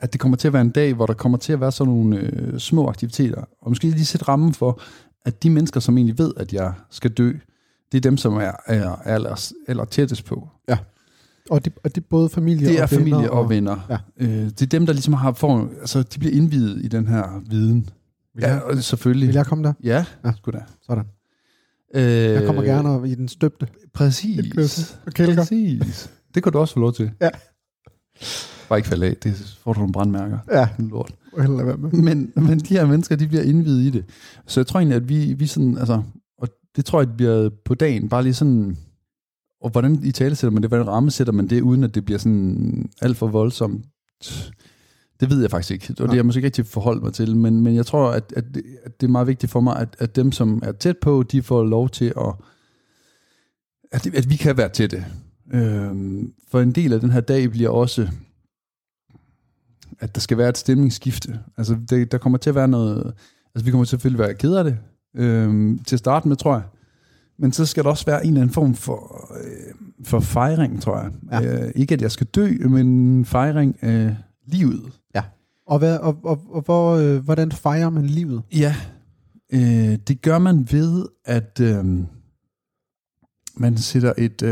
[0.00, 1.92] at det kommer til at være en dag, hvor der kommer til at være sådan
[1.92, 4.80] nogle øh, små aktiviteter, og måske lige sætte rammen for,
[5.24, 7.32] at de mennesker, som egentlig ved, at jeg skal dø,
[7.92, 10.48] det er dem, som er, er aller, aller tættest på.
[10.68, 10.78] Ja.
[11.50, 13.76] Og det, og det er både familie Det er og venner familie og venner.
[13.90, 13.98] Ja.
[14.26, 17.42] Øh, det er dem, der ligesom har får, altså de bliver indvidet i den her
[17.50, 17.88] viden.
[18.34, 19.28] Vil Ja, og selvfølgelig.
[19.28, 19.72] vil jeg komme der?
[19.82, 20.32] Ja, Ja.
[20.36, 20.60] sgu da.
[20.86, 21.04] Sådan.
[21.94, 23.66] Øh, Jeg kommer gerne i den støbte.
[23.94, 24.96] Præcis.
[25.06, 25.34] og kælker.
[25.36, 26.10] Præcis.
[26.34, 27.10] Det kan du også få lov til.
[27.20, 27.28] Ja.
[28.68, 30.38] Bare ikke falde af, det får du nogle brandmærker.
[30.52, 31.14] Ja, Lort.
[31.32, 31.90] og heller være med.
[31.90, 34.04] Men, men de her mennesker, de bliver indvidet i det.
[34.46, 36.02] Så jeg tror egentlig, at vi, vi sådan, altså,
[36.38, 38.76] og det tror jeg, det bliver på dagen, bare lige sådan,
[39.60, 42.18] og hvordan i tale sætter man det, hvordan rammesætter man det, uden at det bliver
[42.18, 43.84] sådan alt for voldsomt.
[45.20, 47.36] Det ved jeg faktisk ikke, og det har jeg måske ikke rigtig forholdt mig til,
[47.36, 49.96] men, men jeg tror, at, at, det, at det er meget vigtigt for mig, at,
[49.98, 52.34] at dem, som er tæt på, de får lov til at,
[53.92, 55.04] at, at vi kan være tætte.
[55.52, 58.08] Øhm, for en del af den her dag bliver også,
[60.00, 61.40] at der skal være et stemningsskifte.
[61.56, 63.14] Altså, det, der kommer til at være noget...
[63.54, 64.78] Altså, vi kommer selvfølgelig være ked af det,
[65.16, 66.62] øhm, til at starte med, tror jeg.
[67.38, 69.74] Men så skal der også være en eller anden form for, øh,
[70.04, 71.10] for fejring, tror jeg.
[71.32, 71.64] Ja.
[71.66, 74.92] Øh, ikke at jeg skal dø, men fejring af livet.
[75.66, 78.42] Og, hvad, og, og, og hvor, øh, hvordan fejrer man livet?
[78.52, 78.74] Ja,
[79.52, 81.84] øh, det gør man ved, at øh,
[83.56, 84.42] man sætter et...
[84.42, 84.50] Øh,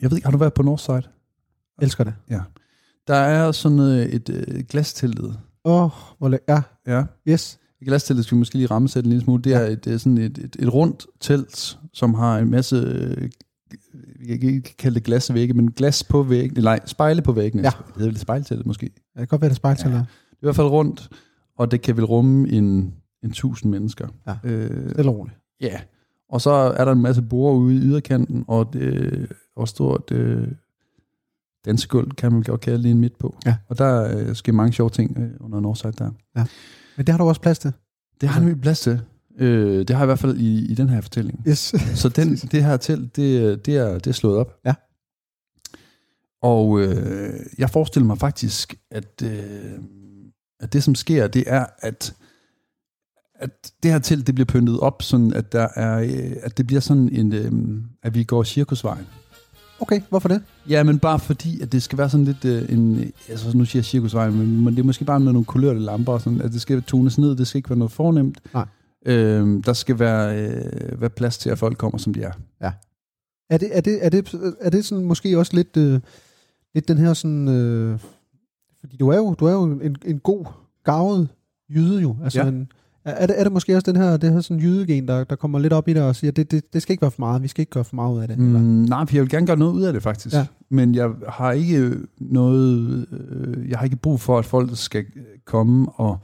[0.00, 1.02] jeg ved ikke, har du været på Northside?
[1.82, 2.14] Elsker det.
[3.06, 5.38] Der er sådan øh, et øh, glasteltet.
[5.64, 7.04] Åh, oh, hvor læ- Ja, Ja.
[7.28, 7.58] yes.
[7.84, 9.42] Glasteltet skal vi måske lige rammesætte en lille smule.
[9.42, 13.28] Det er et, øh, sådan et, et, et rundt telt, som har en masse, øh,
[14.20, 17.62] vi kan ikke kalde det glasvægge, men glas på væggen, nej, spejle på væggene.
[17.62, 17.70] Ja.
[17.86, 18.86] Det hedder vel spejlteltet måske.
[18.86, 19.96] Det Det kan godt være, det til Ja.
[19.96, 19.98] ja.
[19.98, 21.08] er i hvert fald rundt,
[21.58, 24.08] og det kan vel rumme en, en tusind mennesker.
[24.26, 24.34] Ja.
[24.44, 25.38] Øh, og roligt.
[25.60, 25.80] Ja,
[26.28, 30.48] og så er der en masse borer ude i yderkanten, og, det, og stort øh,
[31.64, 33.36] dansegulv, kan man godt kalde det en midt på.
[33.46, 33.56] Ja.
[33.68, 36.10] Og der øh, sker mange sjove ting øh, under Northside der.
[36.96, 37.72] Men det har du også plads til.
[38.20, 39.00] Det har nemlig plads til.
[39.38, 41.44] Øh, det har jeg i hvert fald i, i den her fortælling.
[41.48, 41.74] Yes.
[41.94, 44.60] Så den, det her telt, det, det, er, det er slået op.
[44.64, 44.74] Ja.
[46.42, 49.78] Og øh, jeg forestiller mig faktisk, at, øh,
[50.60, 52.14] at det som sker, det er, at
[53.42, 56.66] at det her telt, det bliver pyntet op, sådan at der er, øh, at det
[56.66, 57.52] bliver sådan en, øh,
[58.02, 59.06] at vi går cirkusvejen.
[59.82, 60.42] Okay, hvorfor det?
[60.68, 63.80] Ja, men bare fordi, at det skal være sådan lidt øh, en, altså nu siger
[63.80, 66.52] jeg cirkusvejen, men, men det er måske bare med nogle kulørte lamper, og sådan, at
[66.52, 68.40] det skal tones ned, det skal ikke være noget fornemt.
[68.54, 68.66] Nej.
[69.06, 72.32] Øh, der skal være, øh, være plads til, at folk kommer, som de er.
[73.50, 76.00] Er det, er det, er det, er det sådan måske også lidt, øh,
[76.74, 77.48] lidt den her sådan...
[77.48, 77.98] Øh,
[78.80, 80.44] fordi du er jo, du er jo en, en god,
[80.84, 81.28] gavet
[81.74, 82.16] jyde jo.
[82.24, 82.48] Altså Ja.
[82.48, 82.68] en,
[83.04, 85.58] er, det, er det måske også den her, det her sådan jydegen, der, der kommer
[85.58, 87.48] lidt op i det og siger, det, det, det skal ikke være for meget, vi
[87.48, 88.38] skal ikke gøre for meget ud af det.
[88.38, 88.44] Mm,
[88.88, 90.34] nej, for jeg vil gerne gøre noget ud af det, faktisk.
[90.34, 90.46] Ja.
[90.70, 93.06] Men jeg har ikke noget...
[93.12, 95.04] Øh, jeg har ikke brug for, at folk skal
[95.44, 96.18] komme og,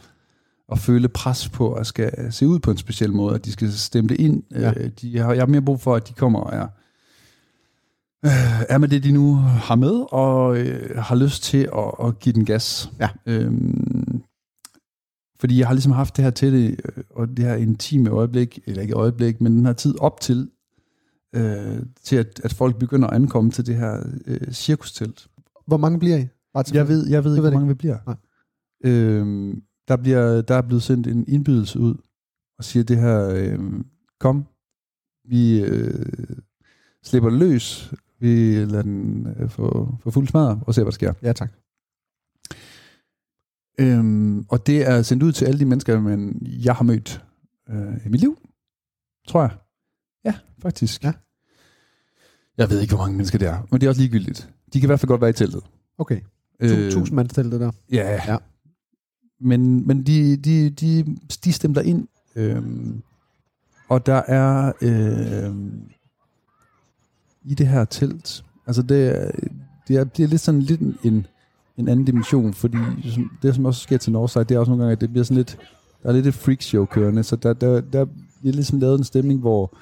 [0.69, 3.73] og føle pres på, at skal se ud på en speciel måde, at de skal
[3.73, 4.43] stemme det ind.
[4.51, 4.73] Ja.
[4.77, 6.67] Øh, de har, jeg har mere brug for, at de kommer og er,
[8.25, 12.19] øh, er med det, de nu har med, og øh, har lyst til at, at
[12.19, 12.91] give den gas.
[13.01, 13.09] Ja.
[13.27, 13.88] Øhm,
[15.41, 18.83] fordi jeg har ligesom haft det her tætte, øh, og det her intime øjeblik, eller
[18.83, 20.51] ikke øjeblik, men den her tid op til,
[21.35, 25.29] øh, til at, at folk begynder at ankomme til det her øh, cirkustelt.
[25.67, 26.29] Hvor mange bliver I?
[26.75, 27.99] Jeg ved, jeg ved Det ikke, ved hvor mange vi bliver.
[28.07, 28.17] Nej.
[28.85, 30.43] Øhm, der, bliver.
[30.43, 31.95] Der er blevet sendt en indbydelse ud,
[32.59, 33.59] og siger det her, øh,
[34.21, 34.47] kom,
[35.25, 36.05] vi øh,
[37.05, 40.95] slipper det løs, vi lader den øh, få, få fuld smadret, og ser, hvad der
[40.95, 41.13] sker.
[41.23, 41.53] Ja, tak.
[43.79, 47.25] Øhm, og det er sendt ud til alle de mennesker, man, jeg har mødt
[47.71, 48.39] øh, i mit liv,
[49.29, 49.51] tror jeg.
[50.25, 51.05] Ja, faktisk.
[51.05, 51.13] Ja.
[52.59, 54.51] Jeg ved ikke, hvor mange mennesker det er, men det er også ligegyldigt.
[54.73, 55.63] De kan i hvert fald godt være i teltet.
[55.99, 56.21] Okay.
[56.61, 57.71] Øh, 1000 mandsteltet der.
[57.93, 58.21] Ja.
[58.27, 58.37] Ja.
[59.41, 63.03] Men, men de, de, de, de stemmer ind, øhm,
[63.89, 65.91] og der er øhm,
[67.43, 69.31] i det her telt, altså det,
[69.89, 71.27] det, er, det er lidt sådan lidt en,
[71.79, 72.79] en anden dimension, fordi
[73.43, 75.37] det, som også sker til Northside, det er også nogle gange, at det bliver sådan
[75.37, 75.59] lidt,
[76.03, 78.07] der er lidt et freakshow kørende, så der, der, der
[78.41, 79.77] bliver ligesom lavet en stemning, hvor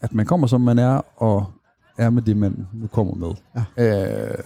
[0.00, 1.46] at man kommer, som man er, og
[1.98, 3.30] er med det, man nu kommer med.
[3.76, 4.28] Ja.
[4.28, 4.38] Øh,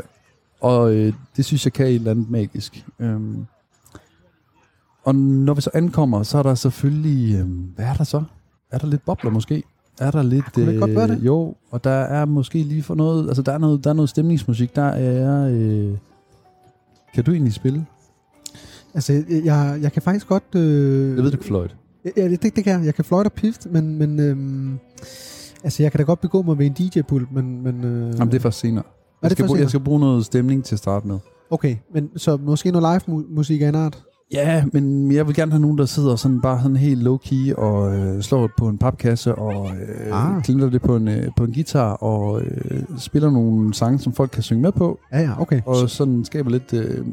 [0.60, 2.86] og øh, det synes jeg kan et eller andet magisk.
[2.98, 3.46] Øhm,
[5.04, 7.34] og når vi så ankommer, så er der selvfølgelig...
[7.34, 8.22] Øh, hvad er der så?
[8.70, 9.62] Er der lidt bobler måske?
[10.00, 10.44] Er der lidt...
[10.44, 11.22] øh, kunne det ikke godt være det?
[11.22, 13.28] Jo, og der er måske lige for noget...
[13.28, 14.76] Altså, der er noget, der er noget stemningsmusik.
[14.76, 15.48] Der er...
[15.52, 15.96] Øh,
[17.14, 17.86] kan du egentlig spille?
[18.94, 20.44] Altså, jeg, jeg kan faktisk godt...
[20.54, 21.74] Øh, Jeg ved, du kan fløjte.
[22.16, 22.84] Ja, det, det kan jeg.
[22.84, 24.78] Jeg kan fløjte og pift, men, men øhm,
[25.64, 27.62] altså, jeg kan da godt begå mig ved en DJ-pult, men...
[27.62, 28.84] men øh, Jamen, det er først senere.
[28.84, 28.90] Er
[29.22, 29.60] Jeg det skal, først bruge, senere?
[29.62, 31.18] jeg skal bruge noget stemning til at starte med.
[31.50, 34.02] Okay, men så måske noget live-musik af en art?
[34.32, 37.96] Ja, men jeg vil gerne have nogen, der sidder sådan bare sådan helt low-key og
[37.96, 40.42] øh, slår på en papkasse og øh, Ah.
[40.42, 44.30] klimter det på en, øh, på en guitar og øh, spiller nogle sange, som folk
[44.30, 45.60] kan synge med på, Ja, ja, okay.
[45.66, 47.06] og sådan skaber lidt øh,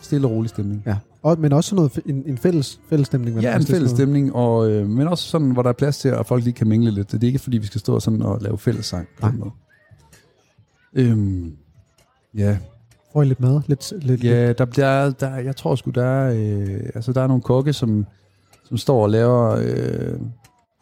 [0.00, 0.82] stille og rolig stemning.
[0.86, 0.96] Ja.
[1.22, 3.40] Og, men også sådan noget, en, en fælles, fælles stemning.
[3.40, 6.26] Ja, en fælles stemning, og, øh, men også sådan, hvor der er plads til, at
[6.26, 7.12] folk lige kan mingle lidt.
[7.12, 9.38] Det er ikke, fordi vi skal stå sådan og lave fælles sang på den Nej.
[9.38, 9.50] måde.
[10.94, 11.52] Øhm,
[12.36, 12.58] ja,
[13.12, 13.60] Får I lidt mad?
[13.66, 14.24] Lidt, lidt.
[14.24, 17.72] Ja, der, der, der, jeg tror sgu, der er, øh, altså, der er nogle kokke,
[17.72, 18.06] som,
[18.64, 19.50] som står og laver...
[19.50, 20.18] Øh,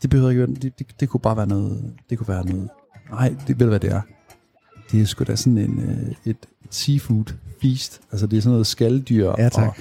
[0.03, 0.47] det behøver ikke.
[0.47, 1.93] Det, det, det, kunne bare være noget...
[2.11, 2.69] Det kunne være noget...
[3.11, 4.01] Nej, det ved du, hvad det er.
[4.93, 7.25] Det er sgu da sådan en, øh, et, et seafood
[7.63, 8.01] feast.
[8.13, 9.33] Altså, det er sådan noget skalddyr.
[9.39, 9.79] Ja, tak.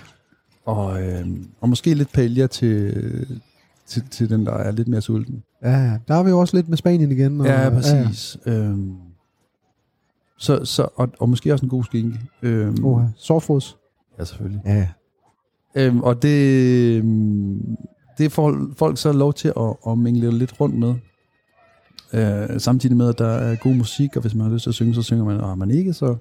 [0.66, 1.28] Og, og, øh,
[1.62, 2.94] og måske lidt paella til,
[3.88, 5.44] til, til den, der er lidt mere sulten.
[5.64, 5.98] Ja, ja.
[6.08, 7.42] Der er vi jo også lidt med Spanien igen.
[7.42, 8.38] Og, Ja, præcis.
[8.46, 8.60] Ja, ja.
[8.60, 8.96] Øhm,
[10.38, 12.20] så, så, og, og måske også en god skinke.
[12.42, 12.84] Øhm, Ja.
[12.84, 13.78] Uh, Sovfods.
[14.20, 14.62] Ja, selvfølgelig.
[14.66, 14.88] Ja.
[15.76, 17.62] Øhm, og det, øhm,
[18.18, 20.96] det får folk så lov til at, at mingle lidt rundt med.
[22.14, 24.74] Øh, samtidig med, at der er god musik, og hvis man har lyst til at
[24.76, 26.16] synge, så synger man, og har man ikke, så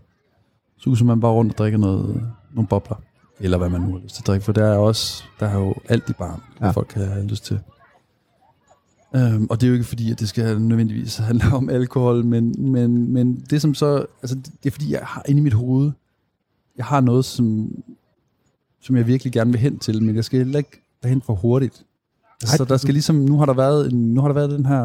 [0.78, 2.22] suser man bare rundt og drikker noget,
[2.54, 2.96] nogle bobler.
[3.40, 5.58] Eller hvad man nu har lyst til at drikke, for der er også, der er
[5.58, 6.72] jo alt i barn, hvad Ja.
[6.72, 7.60] folk kan have lyst til.
[9.16, 12.72] Øhm, og det er jo ikke fordi, at det skal nødvendigvis handle om alkohol, men,
[12.72, 15.92] men, men det som så, altså det er fordi, jeg har inde i mit hoved,
[16.76, 17.74] jeg har noget, som,
[18.80, 21.84] som jeg virkelig gerne vil hen til, men jeg skal heller ikke derhen for hurtigt.
[22.42, 24.66] Altså, så der skal ligesom, nu har der været, en, nu har der været den
[24.66, 24.84] her,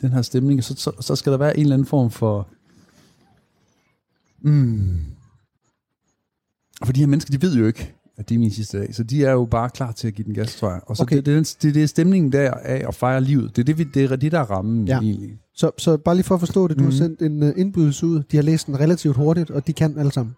[0.00, 2.48] den her stemning, og så, så, så skal der være en eller anden form for,
[4.40, 5.00] mm,
[6.84, 9.02] for de her mennesker, de ved jo ikke, at det er min sidste dag, så
[9.02, 10.80] de er jo bare klar til at give den gas, tror jeg.
[10.86, 11.16] Og så Okay.
[11.16, 13.56] det, det, det, det er stemningen der af at fejre livet.
[13.56, 14.98] Det er det, vi, det, er det der er rammen Ja.
[15.00, 15.38] egentlig.
[15.54, 16.84] Så, så bare lige for at forstå det, du mm.
[16.84, 16.98] har Mhm.
[16.98, 18.22] sendt en uh, indbydelse ud.
[18.30, 20.34] De har læst den relativt hurtigt, og de kan alle sammen.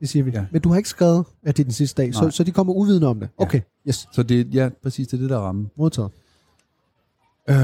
[0.00, 0.30] Det siger vi.
[0.30, 0.44] Ja.
[0.52, 2.30] Men du har ikke skrevet, at det er den sidste dag, så, Nej.
[2.30, 3.28] så de kommer uvidende om det.
[3.38, 3.44] Ja.
[3.44, 4.08] Okay, yes.
[4.12, 5.70] Så det, ja, præcis, det er det, der er rammen.
[5.76, 6.10] Modtaget.
[7.50, 7.56] Øh,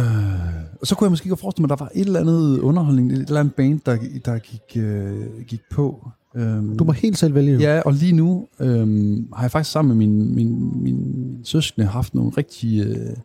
[0.81, 3.13] og så kunne jeg måske godt forestille mig, at der var et eller andet underholdning,
[3.13, 6.09] et eller andet band, der, der gik, øh, gik på.
[6.35, 7.59] Øhm, Du må helt selv vælge.
[7.59, 12.15] Ja, og lige nu øhm, har jeg faktisk sammen med min, min, min søskende haft
[12.15, 13.17] nogle rigtig øh,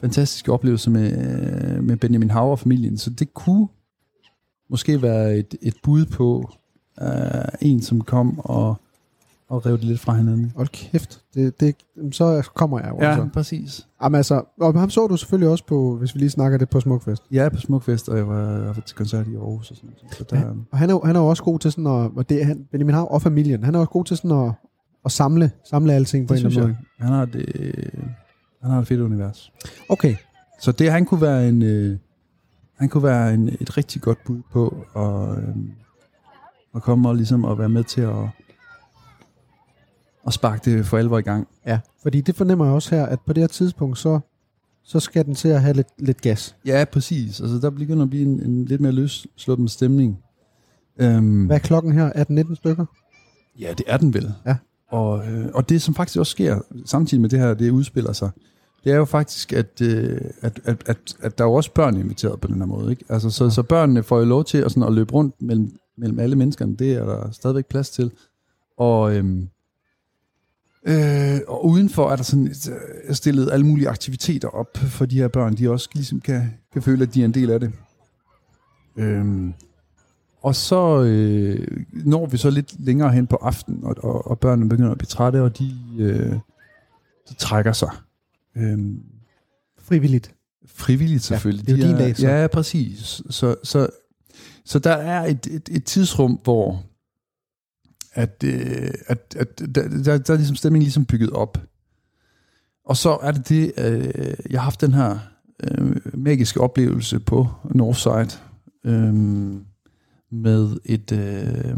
[0.00, 3.68] fantastiske oplevelser med, øh, med Benjamin Hauer og familien, så det kunne
[4.70, 6.50] måske være et, et bud på
[7.02, 7.08] øh,
[7.60, 8.80] en, som kom og,
[9.50, 10.52] og rev det lidt fra hinanden.
[10.56, 11.22] Hold kæft.
[11.34, 11.74] Det, det,
[12.12, 12.98] så kommer jeg jo.
[13.00, 13.28] altså.
[13.32, 13.86] præcis.
[14.02, 16.80] Jamen altså, og ham så du selvfølgelig også på, hvis vi lige snakker det på
[16.80, 17.22] Smukfest.
[17.34, 20.16] Er på Smukfest, og jeg var, jeg var til koncert i Aarhus og sådan noget.
[20.16, 20.46] Så der, Ja.
[20.72, 22.64] Og han er, han er jo også god til sådan at, og det er han,
[22.72, 24.52] Benjamin Hav og familien, han er også god til sådan at,
[25.04, 27.08] at samle, samle alting på det en eller anden måde.
[27.08, 27.90] Han har, det,
[28.62, 29.52] han har et fedt univers.
[29.88, 30.14] Okay,
[30.60, 31.98] Så det, han kunne være en, øh,
[32.78, 35.54] han kunne være en, et rigtig godt bud på at, øh,
[36.74, 38.28] at komme og ligesom at være med til at,
[40.26, 41.48] at sparke det for alvor i gang.
[41.66, 41.80] ja.
[42.02, 44.20] Fordi det fornemmer jeg også her, at på det her tidspunkt, så,
[44.84, 46.56] så skal den til at have lidt, lidt gas.
[46.66, 47.40] Ja, præcis.
[47.40, 50.18] Altså, der begynder at blive en, en lidt mere løssluppen stemning.
[50.98, 52.10] Øhm, Hvad er klokken her?
[52.50, 52.84] 18-19 stykker?
[53.60, 54.34] Ja, det er den vel.
[54.46, 54.56] Ja.
[54.88, 58.30] Og, øh, og det, som faktisk også sker, samtidig med det her, det udspiller sig,
[58.84, 61.96] det er jo faktisk, at, øh, at, at, at, at der er jo også børn
[61.96, 62.90] inviteret på den her måde.
[62.90, 63.04] Ikke?
[63.08, 66.18] Altså, så, så børnene får jo lov til at, sådan, at løbe rundt mellem, mellem
[66.18, 66.76] alle menneskerne.
[66.76, 68.12] Det er der stadigvæk plads til.
[68.78, 69.48] Og, øhm,
[70.86, 75.28] øh, og udenfor er der sådan øh, stillet alle mulige aktiviteter op for de her
[75.28, 77.72] børn, de også ligesom kan, kan føle, at de er en del af det.
[78.96, 79.54] Øhm,
[80.42, 84.68] og så øh, når vi så lidt længere hen på aftenen, og, og, og børnene
[84.68, 86.32] begynder at blive trætte, og de, øh,
[87.28, 87.90] de trækker sig.
[88.56, 89.02] Øhm,
[89.82, 90.34] Frivilligt.
[90.66, 91.66] frivilligt selvfølgelig.
[91.66, 92.28] det er jo De din dag, så.
[92.28, 93.22] Ja, præcis.
[93.30, 93.88] Så, så,
[94.64, 96.82] så der er et, et, et tidsrum, hvor
[98.12, 101.58] at, øh, at, at der, der, der er ligesom stemningen ligesom bygget op.
[102.84, 105.18] Og så er det det, øh, jeg har haft den her
[105.64, 108.40] øh, magiske oplevelse på Northside
[108.84, 109.14] øh,
[110.32, 111.76] med et, øh,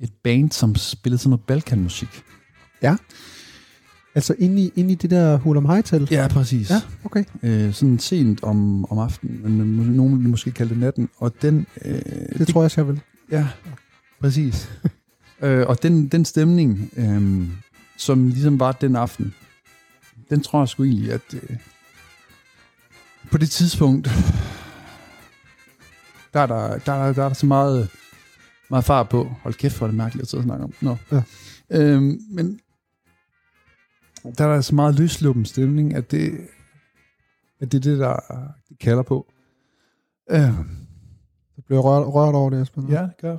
[0.00, 2.22] et band, som spillede sådan noget Balkanmusik.
[4.14, 6.08] Altså inde i, inde i det der hul om hejtal?
[6.10, 6.70] Ja, præcis.
[6.70, 7.24] Ja, okay.
[7.42, 11.66] øh, sådan sent om, om aftenen, men nogen vil måske kalde det natten, og den...
[11.84, 13.00] Øh, Det, det tror jeg, jeg vil.
[13.30, 13.48] Ja,
[14.20, 14.70] præcis.
[15.40, 17.48] øh, og den, den stemning, øh,
[17.96, 19.34] som ligesom var den aften,
[20.30, 21.56] den tror jeg sgu egentlig, at øh,
[23.30, 24.08] på det tidspunkt,
[26.32, 27.88] der er der, der, er- der er der så meget,
[28.70, 29.24] meget far på.
[29.42, 30.72] Hold kæft, hvor er det mærkeligt at sidde og snakke om.
[30.80, 30.96] Nå.
[31.12, 31.22] Ja.
[31.70, 32.60] Øhm, men
[34.38, 36.38] Der er der så meget løsluppen stemning, at det,
[37.60, 38.16] at det er det, der
[38.68, 39.32] det kalder på.
[40.30, 40.38] Øh,
[41.56, 42.88] Jeg bliver rørt, rørt over det, Esben.
[42.88, 43.36] ja, det gør.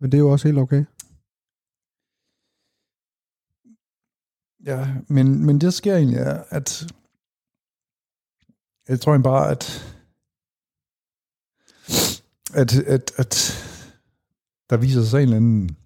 [0.00, 0.84] Men det er jo også helt okay.
[4.64, 6.92] Ja, men, men det der sker egentlig er, at
[8.88, 9.92] jeg tror egentlig bare, at
[12.54, 13.34] at, at, at
[14.70, 15.76] der viser sig en eller anden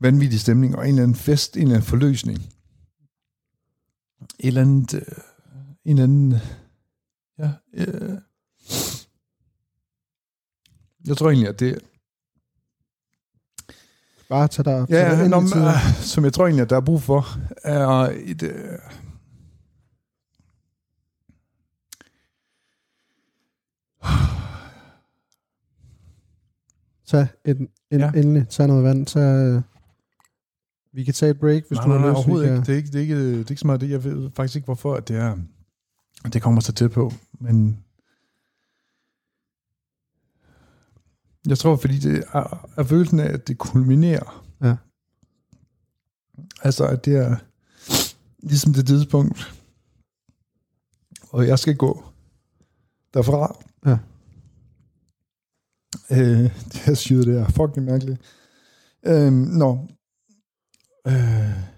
[0.00, 2.38] vanvittig stemning, og en eller anden fest, en eller anden forløsning.
[4.38, 5.02] Et eller andet, øh,
[5.84, 6.34] en eller anden,
[7.38, 8.18] ja, øh,
[11.08, 11.78] jeg tror egentlig, at det,
[14.28, 15.66] Bare tag dig, Ja, ja ind nå, i men, tiden.
[15.66, 17.26] øh, som jeg tror egentlig, at der er brug for,
[17.64, 18.42] er et...
[18.42, 18.78] Øh,
[27.06, 28.10] Tag en, en, Ja.
[28.16, 29.06] endelig, tag noget vand.
[29.06, 29.62] Tag, øh,
[30.92, 32.16] vi kan tage et break, hvis nej, du har nej, lyst.
[32.16, 32.66] Overhovedet kan- ikke.
[32.66, 33.90] Det er ikke, det, er ikke, det er ikke så meget det.
[33.90, 35.36] Jeg ved faktisk ikke, hvorfor at det er...
[36.32, 37.84] Det kommer så tæt på, men...
[41.46, 44.44] Jeg tror, fordi det er, er følelsen af, at det kulminerer.
[44.62, 44.76] Ja.
[46.62, 47.36] Altså, at det er
[48.38, 49.54] ligesom det tidspunkt,
[51.30, 52.04] og jeg skal gå
[53.14, 53.56] derfra.
[53.86, 53.98] Ja.
[56.10, 58.20] Øh, det her syret, det er fucking mærkeligt.
[59.06, 59.88] Øh, nå.
[61.06, 61.68] Øh,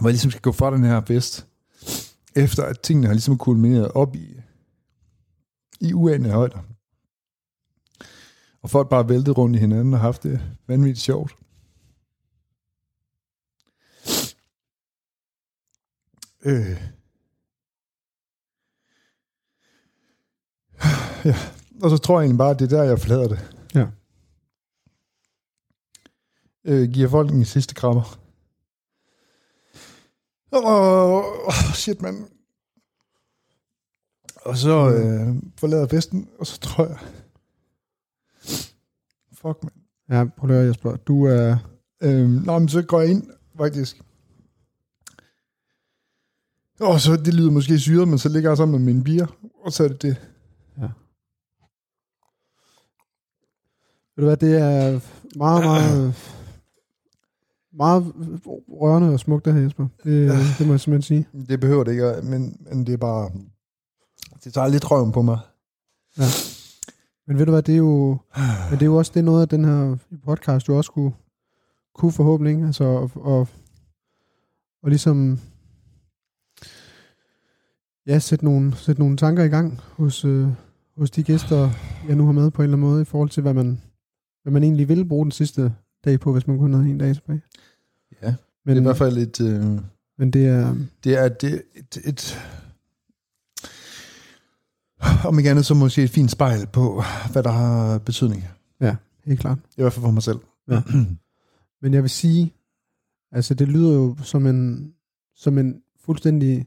[0.00, 1.46] hvor jeg ligesom skal gå fra den her fest,
[2.36, 4.40] efter at tingene har ligesom kulmineret op i,
[5.80, 6.58] i uanede højder.
[8.62, 11.36] Og folk bare væltet rundt i hinanden og haft det vanvittigt sjovt.
[16.44, 16.92] Øh.
[21.24, 21.36] Ja,
[21.82, 23.56] og så tror jeg egentlig bare, at det er der, jeg forlader det.
[23.74, 23.86] Ja.
[26.64, 28.18] Øh, giver folk en sidste krammer.
[30.52, 32.28] Åh, oh, shit, mand.
[34.36, 36.98] Og så øh, forlader festen, og så tror jeg...
[39.42, 39.74] Fuck, mand.
[40.10, 40.96] Ja, prøv at høre, Jesper.
[40.96, 41.56] Du er...
[42.02, 44.02] Øhm, nå, men så går jeg ind, faktisk.
[46.80, 49.26] Og så, det lyder måske syret, men så ligger jeg sammen med min bier,
[49.64, 50.16] og så er det det.
[54.16, 55.00] Ved du hvad, det er
[55.38, 56.14] meget, meget...
[57.74, 58.12] Meget
[58.68, 59.86] rørende og smukt, det her, Jesper.
[60.04, 61.46] Det, det må jeg simpelthen sige.
[61.48, 63.30] Det behøver det ikke, men, men det er bare...
[64.44, 65.38] Det tager lidt røven på mig.
[67.26, 68.18] Men ved du hvad, det er jo,
[68.70, 71.12] men det er jo også det er noget af den her podcast, du også kunne,
[71.94, 72.66] kunne forhåbentlig, ikke?
[72.66, 73.48] altså, og, og,
[74.82, 75.38] og ligesom,
[78.06, 80.48] ja, sætte nogle, sætte nogle tanker i gang hos, øh,
[80.96, 81.70] hos de gæster,
[82.08, 83.80] jeg nu har med på en eller anden måde, i forhold til, hvad man,
[84.42, 87.14] hvad man egentlig ville bruge den sidste dag på, hvis man kun havde en dag
[87.14, 87.42] tilbage.
[88.22, 89.40] Ja, Men, det er i hvert fald et...
[89.40, 89.80] Øh,
[90.18, 92.38] men det er, det er det, et, et...
[95.24, 98.44] Om ikke andet, så måske et fint spejl på, hvad der har betydning.
[99.24, 99.58] helt klart.
[99.58, 100.38] I hvert fald for mig selv.
[100.70, 100.82] Ja.
[101.82, 102.54] Men jeg vil sige,
[103.32, 104.92] altså det lyder jo som en,
[105.34, 106.66] som en fuldstændig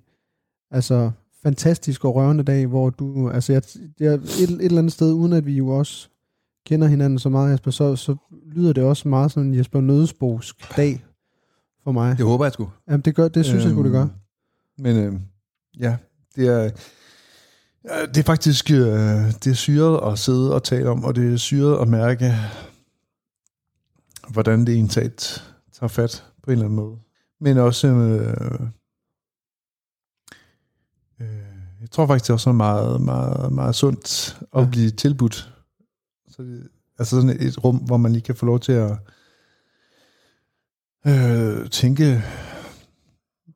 [0.72, 1.12] altså,
[1.44, 3.62] fantastisk og rørende dag, hvor du, altså jeg,
[4.00, 6.10] jeg, et, et eller andet sted, uden at vi jo også
[6.66, 10.54] kender hinanden så meget, Jesper, så, så lyder det også meget sådan en Jesper Nødesbogs
[10.78, 11.06] dag
[11.84, 12.18] for mig.
[12.18, 12.70] det håber jeg sgu.
[12.88, 14.02] Jamen det, gør, det synes jeg skulle det gør.
[14.02, 14.12] Øhm,
[14.80, 15.20] Men øh,
[15.80, 15.98] ja,
[16.36, 16.70] det er, ja,
[17.90, 18.78] det er faktisk øh,
[19.44, 22.34] det er syret at sidde og tale om, og det er syret at mærke,
[24.30, 25.44] hvordan det egentlig taget
[25.80, 26.98] tager fat på en eller anden måde.
[27.40, 28.60] Men også, øh,
[31.22, 31.28] øh,
[31.82, 34.70] jeg tror faktisk, det er også meget, meget, meget sundt at Ja.
[34.70, 35.54] blive tilbudt.
[36.28, 36.68] Så det,
[37.00, 38.98] altså sådan et rum, hvor man lige kan få lov til at
[41.08, 42.24] øh, tænke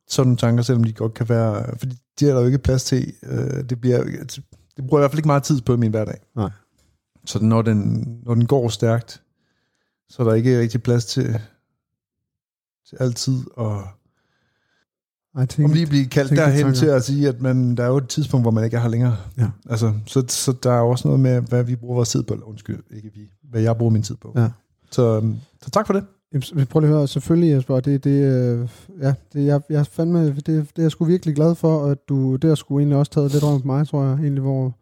[0.09, 1.77] sådan nogle tanker, selvom de godt kan være...
[1.77, 3.13] Fordi de er der jo ikke plads til.
[3.23, 4.03] Øh, det, bliver,
[4.77, 6.17] det bruger jeg i hvert fald ikke meget tid på i min hverdag.
[6.35, 6.49] Nej.
[7.25, 9.21] Så når den, når den går stærkt,
[10.09, 11.39] så er der ikke rigtig plads til,
[12.89, 13.77] til altid at
[15.35, 16.79] Ej, tænk, om lige blive kaldt tænke derhen tanker.
[16.79, 18.89] til at sige, at man, der er jo et tidspunkt, hvor man ikke er her
[18.89, 19.17] længere.
[19.37, 19.47] Ja.
[19.69, 22.33] Altså, så, så der er også noget med, hvad vi bruger vores tid på.
[22.33, 23.29] Undskyld, ikke vi.
[23.49, 24.33] Hvad jeg bruger min tid på.
[24.35, 24.49] Ja.
[24.91, 26.05] Så, øhm, så tak for det.
[26.33, 28.69] Jamen, prøv lige at høre, selvfølgelig Jesper, det, det, øh,
[29.01, 32.35] ja, det, jeg, jeg fandme, det, det er jeg sgu virkelig glad for, at du,
[32.35, 34.73] det har sgu egentlig også taget lidt rundt mig, tror jeg, egentlig, hvor,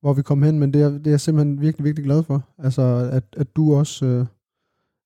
[0.00, 2.42] hvor vi kom hen, men det er, det er jeg simpelthen virkelig, virkelig glad for,
[2.58, 4.26] altså, at, at du også øh,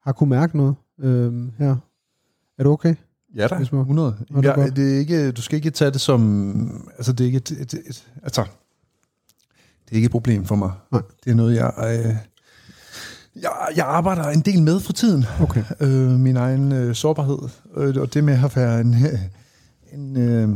[0.03, 1.77] har kunne mærke noget øh, her.
[2.59, 2.95] Er du okay?
[3.37, 3.81] Ja da, Jesper.
[3.81, 4.17] 100.
[4.31, 6.85] Nå, det Ja, det er ikke, du skal ikke tage det som...
[6.97, 8.43] Altså, det er ikke et, et, et, altså,
[9.85, 10.73] det er ikke et problem for mig.
[10.93, 11.03] Nej.
[11.25, 11.73] Det er noget, jeg...
[12.07, 12.17] Øh,
[13.43, 15.25] Jeg, jeg arbejder en del med for tiden.
[15.41, 15.65] Okay.
[15.81, 17.39] Øh, min egen øh, sårbarhed.
[17.77, 18.95] Øh, og det med at være en...
[19.93, 20.49] en øh,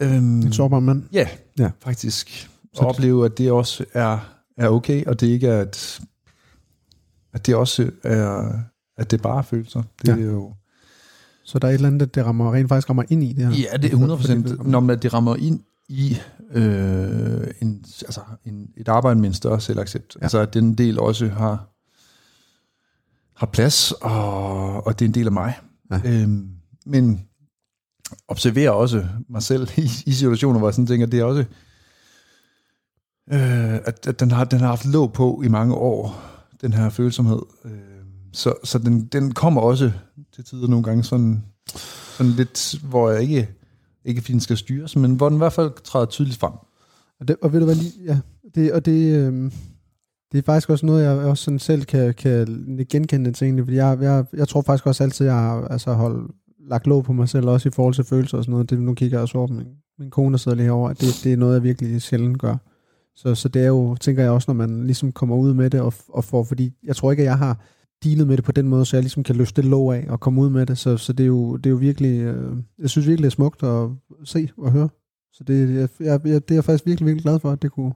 [0.00, 1.02] øh, En sårbar mand.
[1.12, 1.28] Ja,
[1.58, 1.70] Ja.
[1.84, 2.50] faktisk.
[2.74, 4.18] Så- Og opleve, at det også er,
[4.56, 6.00] er okay, og det ikke er, at,
[7.32, 8.52] at det også er,
[8.96, 9.82] at det bare er følelser.
[10.02, 10.12] Det Ja.
[10.22, 10.54] er jo...
[11.44, 13.50] Så der er et eller andet, det rammer, rent faktisk rammer ind i det her.
[13.72, 14.44] Ja, det er For- 100 for det procent.
[14.44, 14.72] vedkommende.
[14.72, 15.60] Når man, det rammer ind
[15.90, 16.16] i
[16.50, 20.16] øh, en, altså en, et arbejde med en større selvaccept.
[20.16, 20.22] Ja.
[20.22, 21.68] Altså, at den del også har,
[23.36, 25.58] har plads, og, og det er en del af mig.
[25.90, 26.00] Ja.
[26.04, 26.50] Øhm,
[26.86, 27.26] men
[28.28, 31.44] observerer også mig selv i, i situationer, hvor jeg sådan tænker, det er også,
[33.32, 36.22] øh, at, at den, har, den har haft låg på i mange år,
[36.60, 37.42] den her følsomhed.
[37.64, 37.72] Øh,
[38.32, 39.92] så så den, den kommer også
[40.32, 41.44] til tider nogle gange sådan,
[42.16, 43.48] sådan lidt, hvor jeg ikke,
[44.04, 46.52] ikke fordi den skal styres, men hvor den i hvert fald træder tydeligt frem.
[47.20, 48.18] Og, det, og ved du hvad, lige, ja,
[48.54, 49.52] det, og det, øh,
[50.32, 52.46] det er faktisk også noget, jeg også sådan selv kan, kan
[52.90, 56.30] genkende til egentlig, fordi jeg, jeg, jeg tror faktisk også altid, jeg har altså holdt,
[56.68, 58.70] lagt låg på mig selv, også i forhold til følelser og sådan noget.
[58.70, 59.66] Det, nu kigger jeg også over på min,
[59.98, 62.56] min kone, der sidder lige herovre, at det, det er noget, jeg virkelig sjældent gør.
[63.16, 65.80] Så, så det er jo, tænker jeg også, når man ligesom kommer ud med det
[65.80, 67.60] og, og får, fordi jeg tror ikke, at jeg har
[68.04, 70.20] dealet med det på den måde, så jeg ligesom kan løfte det låg af og
[70.20, 70.78] komme ud med det.
[70.78, 73.34] Så, så det, er jo, det er jo virkelig, øh, jeg synes virkelig, det er
[73.34, 73.88] smukt at
[74.24, 74.88] se og høre.
[75.32, 77.92] Så det, jeg, jeg, det er jeg faktisk virkelig, virkelig glad for, at det kunne,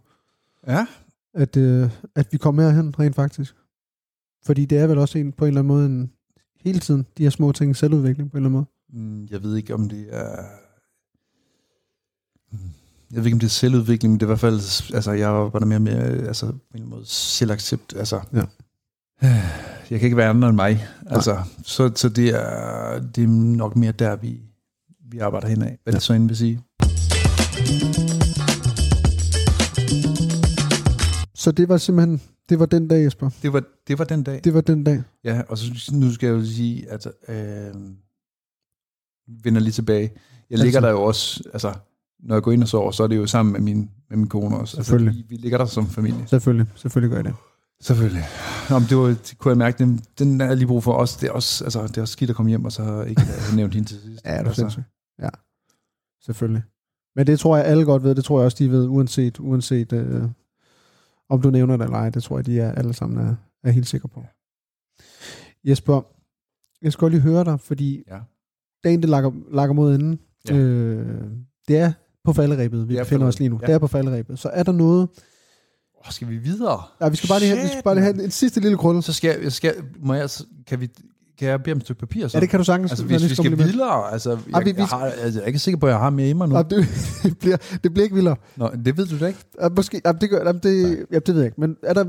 [0.67, 0.87] Ja.
[1.35, 3.55] at, øh, at vi kom herhen rent faktisk.
[4.47, 6.11] Fordi det er vel også en, på en eller anden måde en,
[6.61, 9.05] hele tiden, de her små ting, selvudvikling på en eller anden måde.
[9.21, 10.43] Mm, Jeg ved ikke, om det er...
[13.13, 14.95] Jeg ved ikke, om det er selvudvikling, men det er i hvert fald...
[14.95, 17.95] Altså, jeg arbejder mere med altså, på en eller anden måde selvaccept.
[17.97, 18.43] Altså, Ja.
[19.91, 20.87] Jeg kan ikke være andre end mig.
[21.07, 24.41] Altså, så, så det, er, det er nok mere der, vi,
[25.11, 25.67] vi arbejder henad.
[25.67, 25.91] Hvad Ja.
[25.93, 26.61] det så end vil sige.
[31.35, 33.31] Så det var simpelthen, det var den dag, Jesper.
[33.43, 34.41] Det var, det var den dag.
[34.45, 35.03] Det var den dag.
[35.25, 37.75] Ja, og så, nu skal jeg jo sige, at øh,
[39.45, 40.01] vender lige tilbage.
[40.03, 40.11] Jeg
[40.51, 41.75] Altså- ligger der jo også, altså,
[42.23, 44.27] når jeg går ind og sover, så er det jo sammen med min, med min
[44.29, 44.77] kone også.
[44.77, 45.09] Selvfølgelig.
[45.11, 46.27] Altså, vi, vi ligger der som familie.
[46.27, 47.35] Selvfølgelig, selvfølgelig gør jeg det.
[47.87, 48.25] Selvfølgelig.
[48.71, 51.17] Nå, men det, var, det kunne jeg mærke, den, den er lige brug for os.
[51.17, 53.23] Det er også, altså, det er også skidt at komme hjem, og så ikke
[53.57, 54.25] nævnt hende til sidst.
[54.25, 54.83] Ja, det er altså.
[55.23, 55.29] Ja,
[56.25, 56.63] selvfølgelig.
[57.17, 58.15] Men det tror jeg, alle godt ved.
[58.15, 60.23] Det tror jeg også, de ved, uanset, uanset øh,
[61.29, 62.11] om du nævner det eller ej.
[62.11, 64.25] Det tror jeg, de er alle sammen er, er helt sikre på.
[65.65, 66.03] Jesper,
[66.83, 68.19] jeg skal godt lige høre dig, fordi Ja.
[68.85, 70.19] dagen, det lakker, lakker mod enden,
[70.49, 70.55] Ja.
[70.57, 71.23] øh,
[71.69, 71.93] det er
[72.25, 73.59] på falderæbet, vi er befinder os lige nu.
[73.63, 73.67] ja.
[73.67, 74.39] Det er på falderæbet.
[74.39, 75.09] Så er der noget...
[76.07, 76.83] Åh, skal vi videre?
[77.01, 78.77] Ja, vi skal bare lige have, vi skal bare lige have en, en sidste lille
[78.79, 79.03] krølle.
[79.03, 80.31] Så skal jeg, skal, må jeg,
[80.67, 80.89] kan, vi,
[81.39, 82.37] kan jeg bede om et stykke papir så?
[82.39, 82.91] Ja, det kan du sagtens.
[82.91, 85.47] Altså, hvis vi skal videre, altså, jeg, Ej, vi- vi- jeg, har, altså, jeg er
[85.47, 86.57] ikke sikker på, at jeg har mere i mig nu.
[86.57, 86.87] Ja, det,
[87.23, 88.37] det, bliver, det bliver ikke vildere.
[88.57, 89.39] Nå, det ved du da ikke.
[89.63, 92.05] Ja, måske, ja, det, gør, ja, det, ja, det ved jeg ikke, men er der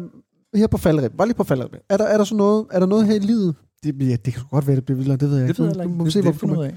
[0.58, 2.86] her på falderæbet, bare lige på falderæbet, er der, er der så noget, er der
[2.88, 5.38] noget her i livet, det, ja, det kan godt være, det bliver vildere, det ved
[5.38, 5.64] jeg Det ikke.
[5.64, 5.96] ved jeg ikke.
[5.98, 6.76] må Det, se, det, det finder ud af.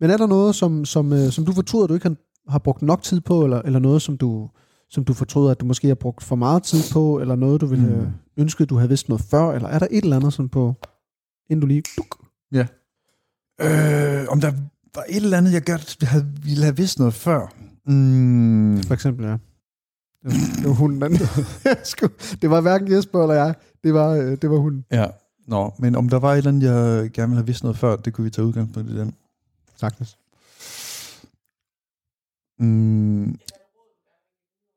[0.00, 2.16] Men er der noget, som, som, øh, som du fortryder, du ikke har,
[2.52, 4.48] har brugt nok tid på, eller, eller noget, som du,
[4.90, 7.66] som du fortryder, at du måske har brugt for meget tid på, eller noget, du
[7.66, 8.00] ville Mm.
[8.00, 8.12] mm.
[8.36, 10.74] ønske, du havde vidst noget før, eller er der et eller andet sådan på,
[11.50, 11.82] inden du lige...
[11.96, 12.24] Duk,
[13.60, 14.52] Øh, om der
[14.94, 17.54] var et eller andet, jeg godt havde, ville have vidst noget før.
[17.86, 19.30] Mm, for eksempel, ja.
[19.32, 19.38] Det
[20.24, 21.18] var, det var hunden anden.
[22.42, 23.54] det var hverken Jesper eller jeg.
[23.84, 24.84] Det var, øh, det var hunden.
[24.92, 25.06] ja,
[25.46, 27.96] Nå, men om der var et eller andet, jeg gerne ville have vidst noget før,
[27.96, 29.14] det kunne vi tage udgangspunkt i den.
[29.76, 30.18] Sagtens.
[32.58, 33.38] Mm,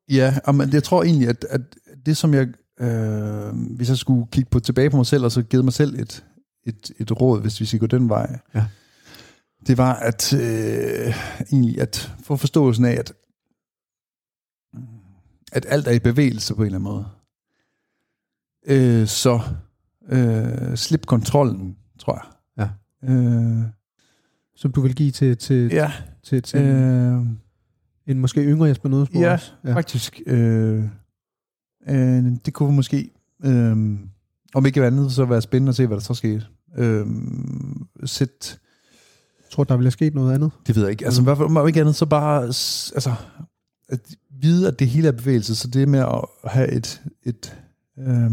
[0.09, 1.61] ja, men jeg tror egentlig, at, at
[2.05, 2.47] det som jeg,
[2.79, 5.99] øh, hvis jeg skulle kigge på, tilbage på mig selv, og så givet mig selv
[5.99, 6.25] et,
[6.65, 8.65] et, et råd, hvis vi skal gå den vej, Ja.
[9.67, 11.13] det var at øh,
[11.51, 13.13] egentlig at få forståelsen af, at,
[15.51, 17.05] at alt er i bevægelse på en eller anden måde.
[18.67, 19.39] Øh, så
[20.09, 22.13] øh, slip kontrollen, tror
[22.57, 22.69] jeg.
[23.03, 23.13] Ja.
[23.13, 23.63] Øh,
[24.55, 25.91] Som du vil give til, til, ja.
[26.23, 27.21] til, til Øh,
[28.09, 29.51] en måske yngre Jesper Nødesborg Ja, også.
[29.65, 29.75] ja.
[29.75, 30.21] faktisk.
[30.25, 30.83] Øh,
[31.89, 33.09] øh, det kunne måske,
[33.45, 33.71] øh,
[34.53, 36.43] om ikke andet, så være spændende at se, hvad der så skete.
[36.77, 37.05] Øh,
[38.05, 38.59] sæt,
[39.39, 40.51] Jeg tror, der ville have sket noget andet.
[40.67, 41.05] det ved jeg ikke.
[41.05, 43.13] Altså, i hvert fald, om ikke andet, så bare altså,
[43.89, 45.55] at vide, at det hele er bevægelse.
[45.55, 47.57] Så det med at have et, et
[47.99, 48.31] øh,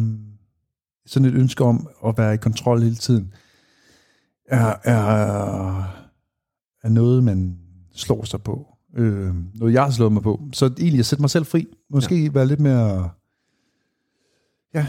[1.07, 3.35] sådan et ønske om at være i kontrol hele tiden,
[4.49, 5.79] er, er,
[6.83, 7.59] er noget, man
[7.95, 8.76] slår sig på.
[8.97, 10.41] Øh, noget, jeg har slået mig på.
[10.53, 11.67] Så egentlig at sætte mig selv fri.
[11.91, 12.31] Måske ja.
[12.31, 13.11] være lidt mere...
[14.75, 14.87] Ja,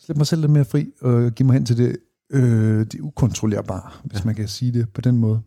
[0.00, 1.96] slippe mig selv lidt mere fri, og give mig hen til det,
[2.30, 4.24] øh, det ukontrollerbare, hvis Ja.
[4.24, 5.40] man kan sige det på den måde.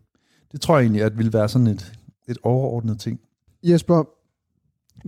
[0.52, 1.92] Det tror jeg egentlig, at ville være sådan et,
[2.28, 3.20] et overordnet ting.
[3.62, 4.04] Jesper,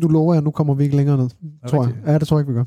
[0.02, 1.28] du lover jeg, nu kommer vi ikke længere ned.
[1.68, 1.88] Tror jeg.
[1.88, 2.06] rigtigt?
[2.06, 2.64] Ja, det tror jeg ikke, vi gør.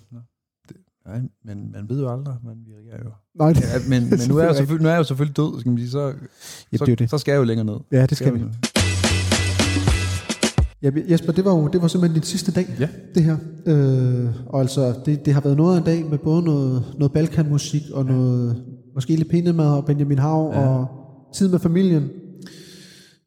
[1.07, 3.11] Nej, men man ved jo aldrig, man virker jo.
[3.35, 5.37] Nej, det, Ja, men, men nu, er jeg jo Selvfølgelig nu er jeg jo selvfølgelig
[5.37, 6.13] død, skal man sige, så,
[6.71, 7.09] ja, så, det.
[7.09, 7.79] så skal jeg jo længere ned.
[7.91, 8.39] Ja, det skal vi.
[10.83, 12.87] Ja, Jesper, det var jo det var simpelthen din sidste dag, Ja.
[13.15, 13.37] det her.
[13.65, 17.11] Øh, og altså, det, det har været noget af en dag med både noget, noget
[17.13, 18.63] balkanmusik og noget,
[18.95, 20.67] måske lidt pinemad og Benjamin Hav ja.
[20.67, 20.87] og
[21.35, 22.09] tid med familien.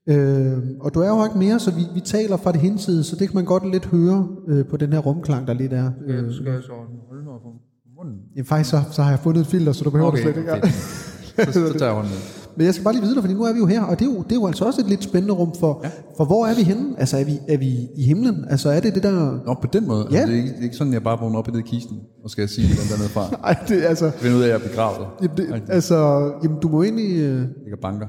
[0.08, 3.16] Øh, og du er jo ikke mere, så vi, vi taler fra det henside, så
[3.16, 5.90] det kan man godt lidt høre øh, på den her rumklang, der lidt er.
[6.06, 6.72] Øh, Skal jeg så
[7.08, 7.52] holde mig på
[7.96, 8.18] munden?
[8.36, 10.40] ja, faktisk så, så har jeg fundet et filter, så du behøver okay, det slet
[10.40, 10.52] ikke.
[10.52, 10.68] okay.
[11.52, 12.12] Så, så tager jeg hånden.
[12.56, 14.08] Men jeg skal bare lige vide dig, fordi nu er vi jo her, og det
[14.08, 15.90] er jo, det er jo altså også et lidt spændende rum for, ja.
[16.16, 16.94] for hvor er vi henne?
[16.98, 18.44] Altså er vi, er vi i himlen?
[18.50, 19.38] Altså er det det der...
[19.46, 20.08] Nå, på den måde.
[20.10, 20.16] Ja.
[20.16, 21.64] Altså, det, er ikke, det er ikke sådan, at jeg bare vågner op i det
[21.64, 23.22] kisten, og skal sige den dernede fra.
[23.44, 24.10] Ej, det er altså...
[24.10, 25.06] Finde ud af, at jeg er begravet.
[25.22, 25.96] Jamen, det, altså,
[26.42, 27.18] jamen, du må egentlig...
[27.18, 27.42] Øh...
[27.64, 28.06] Ikke banker.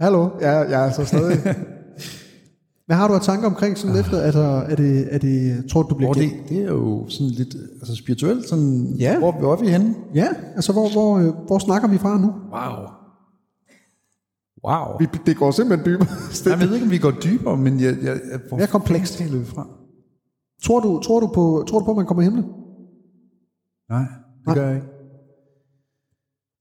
[0.00, 0.28] Hallo?
[0.40, 1.38] Ja, jeg er altså stadig...
[2.86, 4.20] Hvad har du af tanker omkring sådan efter?
[4.20, 7.30] Altså, er det, er det, tror du, du bliver Hvor det, det er jo sådan
[7.30, 8.48] lidt altså spirituelt.
[8.48, 9.18] Sådan, Ja.
[9.18, 9.94] Hvor, hvor er vi henne?
[10.14, 12.26] Ja, altså hvor, hvor, øh, hvor snakker vi fra nu?
[12.26, 13.05] Wow.
[14.66, 14.98] Wow.
[14.98, 16.08] Vi, det går simpelthen dybere.
[16.50, 17.96] Jeg ved ikke, om vi går dybere, men jeg...
[18.02, 19.16] jeg, jeg hvor Mere komplekst.
[19.18, 19.66] fanden taler vi fra?
[20.64, 22.44] tror, du, tror, du på, tror du på, at man kommer i himlen?
[23.90, 24.54] Nej, det Nej.
[24.54, 24.86] gør jeg ikke.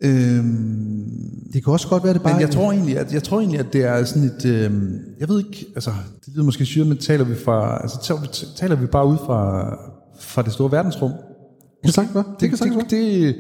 [0.04, 1.06] Øhm,
[1.54, 3.60] Det kan også godt være, det bare men jeg tror egentlig, at jeg tror egentlig,
[3.60, 5.92] at det er sådan et, øhm, jeg ved ikke, altså,
[6.26, 9.18] det lyder måske syret, men taler vi fra, altså, taler vi, taler vi bare ud
[9.18, 9.70] fra,
[10.20, 11.12] fra det store verdensrum?
[11.12, 12.24] Det kan sagtens være.
[12.40, 12.80] Det være.
[12.80, 13.36] det, det,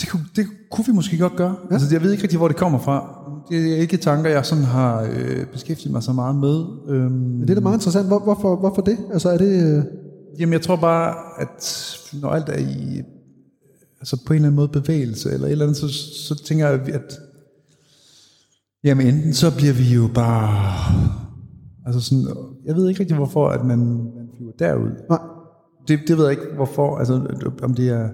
[0.00, 1.56] det, kunne, det kunne vi måske godt gøre.
[1.70, 1.74] Ja.
[1.74, 3.22] Altså, jeg ved ikke rigtig, hvor det kommer fra.
[3.50, 6.64] Det er ikke tanker, jeg sådan har øh, beskæftiget mig så meget med.
[6.88, 8.06] Øhm, Men det er da meget interessant.
[8.06, 8.98] Hvor, hvorfor, hvorfor det?
[9.12, 9.76] Altså er det...
[9.76, 9.84] Øh...
[10.38, 11.86] Jamen, jeg tror bare, at
[12.22, 13.02] når alt er i
[14.00, 15.88] altså på en eller anden måde bevægelse, eller et eller andet, så,
[16.28, 17.18] så tænker jeg, at
[18.84, 20.74] jamen enten så bliver vi jo bare,
[21.86, 22.26] altså sådan,
[22.64, 24.90] jeg ved ikke rigtig, hvorfor, at man, man flyver derud.
[25.10, 25.18] Nej.
[25.88, 28.08] Det, det ved jeg ikke, hvorfor, altså om det er,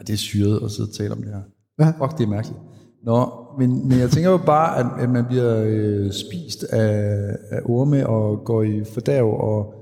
[0.00, 1.40] og det er syret at sidde og tale om det her.
[1.78, 1.92] Ja.
[2.06, 2.58] Fuck, det er mærkeligt.
[3.04, 7.60] Nå, men, men jeg tænker jo bare, at, at man bliver øh, spist af, af
[7.64, 9.74] orme og går i fordærv og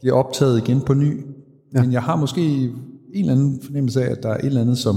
[0.00, 1.26] bliver optaget igen på ny.
[1.74, 1.82] Ja.
[1.82, 2.74] Men jeg har måske en
[3.14, 4.96] eller anden fornemmelse af, at der er et eller andet, som,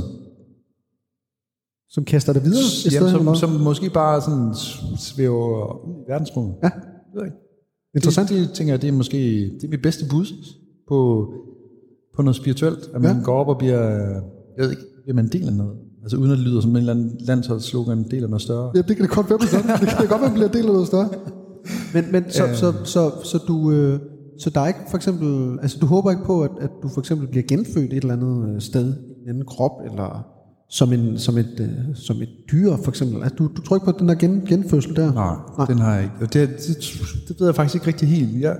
[1.89, 2.63] Som kaster det videre?
[2.86, 4.53] i jamen, som, som måske bare sådan
[4.97, 6.55] svæver ud i verdensrummet.
[6.63, 6.69] Ja.
[7.13, 7.34] Det.
[7.95, 8.30] Interessant.
[8.30, 9.17] Det, det tænker jeg, det er måske
[9.55, 10.25] det er mit bedste bud
[10.88, 11.32] på,
[12.15, 12.89] på noget spirituelt.
[12.93, 13.23] At man ja.
[13.23, 14.21] går op og bliver,
[14.58, 15.78] jeg ved ikke, bliver man en del af noget.
[16.03, 18.72] Altså uden at det lyder som en eller anden landsholdsslogan, en del af noget større.
[18.76, 19.76] Ja, det kan det godt være, gør.
[19.80, 21.10] Det kan det godt være, at bliver del af noget større.
[21.93, 22.55] Men, men så, Øhm.
[22.55, 23.72] så, så, så, du...
[23.72, 23.99] Øh,
[24.39, 25.60] så der er ikke for eksempel...
[25.62, 28.49] Altså, du håber ikke på, at, at du for eksempel bliver genfødt et eller andet
[28.55, 30.28] øh, sted, i en anden krop, eller
[30.70, 33.24] som, en, som, et, øh, som et dyr, for eksempel.
[33.24, 35.14] Altså, du, du tror ikke på den der gen, genfødsel der?
[35.14, 36.16] Nej, Nej, den har jeg ikke.
[36.22, 36.78] Og det, det,
[37.28, 38.41] det ved jeg faktisk ikke rigtig helt.
[38.41, 38.58] Jeg,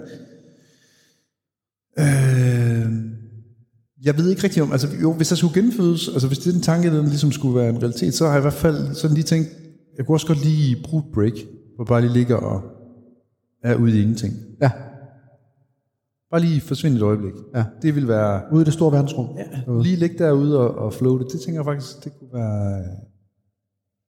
[2.00, 2.92] øh,
[4.04, 6.52] jeg ved ikke rigtig om, altså jo, hvis der skulle genfødes, altså hvis det er
[6.52, 9.16] den tanke, der ligesom skulle være en realitet, så har jeg i hvert fald sådan
[9.16, 9.50] lige tænkt,
[9.98, 11.34] jeg kunne også godt lige bruge et break,
[11.76, 12.62] hvor bare lige ligger og
[13.64, 14.34] er ude i ingenting.
[14.62, 14.72] Ja,
[16.32, 17.34] Bare lige forsvinde et øjeblik.
[17.56, 17.64] Ja.
[17.82, 19.28] Det vil være, ude i det store verdensrum.
[19.38, 19.82] Ja.
[19.82, 22.84] lige ligge derude og, og floate, det tænker jeg faktisk, det kunne være,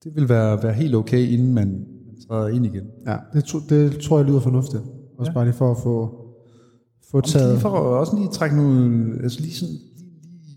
[0.04, 1.68] det vil være, være helt okay, inden man,
[2.08, 2.84] man træder ind igen.
[3.08, 4.84] ja det, tro- det tror jeg lyder fornuftigt.
[5.18, 5.34] Også ja.
[5.34, 6.16] bare lige for at få,
[7.12, 7.62] få Lige taget...
[7.62, 10.05] for at også lige trække nogle, altså lige sådan, lige,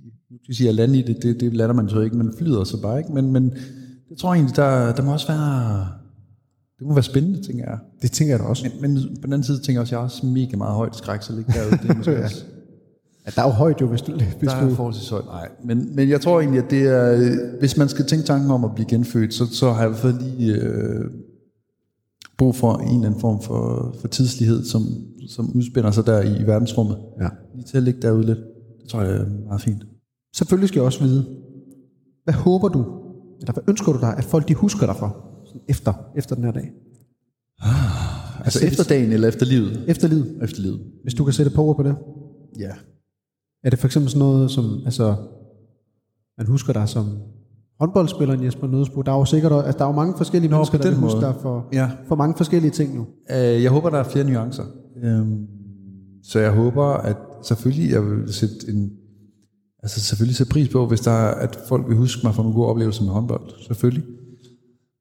[0.03, 2.17] lige, nu skal jeg sige, at lande i det, det, det lander man så ikke,
[2.17, 3.45] man flyder så bare ikke, men, men
[4.09, 5.89] det tror jeg egentlig, der, der må også være,
[6.79, 7.79] det må være spændende, tænker jeg.
[8.03, 8.69] Det tænker jeg da også.
[8.81, 10.75] Men, men på den anden side tænker jeg også, at jeg har også mega meget
[10.75, 12.45] højt skræk, så ligge derude, det er måske også,
[13.27, 14.13] Ja, der er jo højt jo, hvis du...
[14.13, 15.25] Hvis der du er forholdsvis højt.
[15.25, 18.65] Nej, men, men jeg tror egentlig, at det er, hvis man skal tænke tanken om
[18.65, 21.05] at blive genfødt, så, så har jeg i hvert fald lige øh,
[22.39, 24.87] brug for en eller anden form for, for tidslighed, som,
[25.33, 26.97] som udspænder sig der i, verdensrummet.
[27.21, 27.29] ja.
[27.55, 28.39] Lige til at ligge derude lidt.
[28.83, 29.83] Det tror jeg er meget fint.
[30.37, 31.27] Selvfølgelig skal jeg også vide,
[32.25, 32.81] hvad håber du,
[33.41, 36.45] eller hvad ønsker du dig, at folk de husker dig for, sådan efter, efter den
[36.45, 36.71] her dag?
[38.45, 39.85] Altså efter dagen eller efter livet?
[39.89, 40.81] Efter livet, Efter livet.
[41.03, 41.97] hvis du kan sætte på ord på det.
[42.59, 42.71] Ja.
[43.65, 45.15] Er det for eksempel sådan noget som, altså,
[46.39, 47.07] man husker dig som
[47.81, 49.03] håndboldspilleren Jesper Nødesbo?
[49.03, 51.03] Der er jo sikkert, altså, der er jo mange forskellige Nå, mennesker, der vil den
[51.03, 51.27] huske måde.
[51.27, 51.91] dig for, Ja.
[52.09, 53.07] for mange forskellige ting nu.
[53.31, 54.65] Øh, jeg håber, der er flere nuancer.
[55.03, 55.47] Øhm,
[56.23, 58.93] så jeg håber, at selvfølgelig, jeg vil sætte en,
[59.83, 62.57] altså selvfølgelig sætte pris på, hvis der er, at folk vil huske mig for nogle
[62.57, 63.65] gode oplevelser med håndbold.
[63.67, 64.05] Selvfølgelig.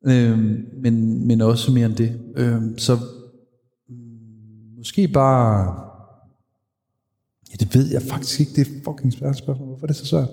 [0.08, 2.20] Øhm, men, men også mere end det.
[2.36, 2.96] Øhm, så
[3.90, 5.90] mm, måske bare,
[7.52, 9.68] ja det ved jeg faktisk ikke, det er fucking svært spørgsmål.
[9.68, 10.30] Hvorfor er det så svært?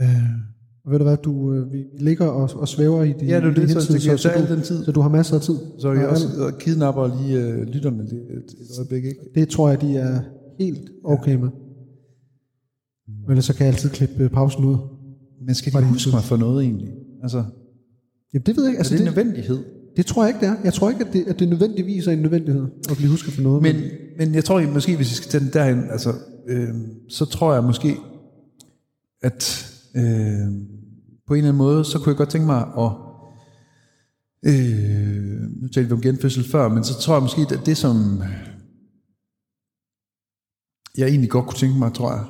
[0.00, 0.57] Øh,
[0.88, 3.44] og ved du hvad, du, øh, vi, ligger og, og svæver i de Ja, det
[3.44, 4.84] er i det, så hinsides, det kan jo tage du, den tid.
[4.84, 5.56] Så du har masser af tid.
[5.78, 9.20] så jeg Og også og kidnapper lige øh, lytterne det, et, et øjeblik, ikke?
[9.34, 10.20] Det tror jeg, de er
[10.58, 11.48] helt okay med.
[13.28, 14.76] Ellers så kan jeg altid klippe øh, pausen ud.
[15.46, 16.88] Men skal de huske mig for noget egentlig?
[17.22, 17.44] Altså,
[18.34, 18.78] Jamen det ved jeg ikke.
[18.78, 19.58] altså, er det en det, nødvendighed?
[19.96, 20.56] det tror jeg ikke, det er.
[20.64, 23.42] Jeg tror ikke, at det, at det nødvendigvis er en nødvendighed at blive husket for
[23.42, 23.62] noget.
[23.62, 23.76] Men,
[24.18, 26.12] men jeg tror måske, hvis vi skal tage den derhen, altså,
[26.48, 26.68] øh,
[27.08, 27.96] så tror jeg måske,
[29.22, 30.77] at øh,
[31.28, 32.90] på en eller anden måde, så kunne jeg godt tænke mig at,
[34.42, 38.22] øh, nu talte vi om genfødsel før, men så tror jeg måske, at det som
[40.98, 42.24] jeg egentlig godt kunne tænke mig, tror jeg,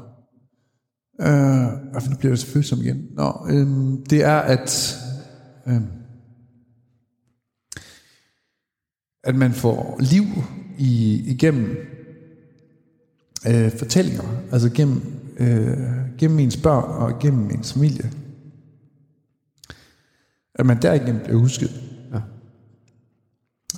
[1.21, 3.67] øh, nu bliver det så følsom igen, Nå, øh,
[4.11, 4.97] det er, at
[5.67, 5.83] øh,
[9.25, 10.25] at man får liv
[10.79, 11.77] i, igennem
[13.49, 14.23] øh, fortællinger,
[14.53, 15.03] altså gennem,
[15.39, 18.11] øh, gennem ens børn og gennem ens familie.
[20.59, 21.71] At man derigennem bliver husket.
[22.13, 22.21] Ja.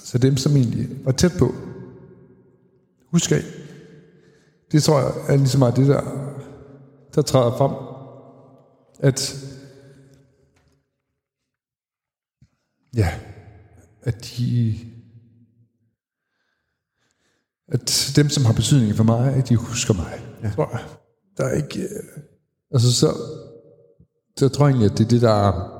[0.02, 1.54] Så dem, som egentlig var tæt på,
[3.06, 3.42] husker I.
[4.72, 6.02] Det tror jeg er ligesom meget det, der,
[7.14, 7.72] der træder frem.
[8.98, 9.46] At
[12.96, 13.14] ja,
[14.02, 14.78] at de
[17.68, 20.26] at dem, som har betydning for mig, at de husker mig.
[20.42, 20.50] Ja.
[20.50, 20.84] Tror jeg.
[21.36, 21.88] Der er ikke...
[22.70, 23.14] Altså, så,
[24.36, 25.79] så jeg tror egentlig, at det er det, der,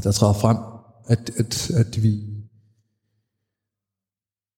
[0.00, 0.56] der træder frem,
[1.06, 2.20] at, at, at vi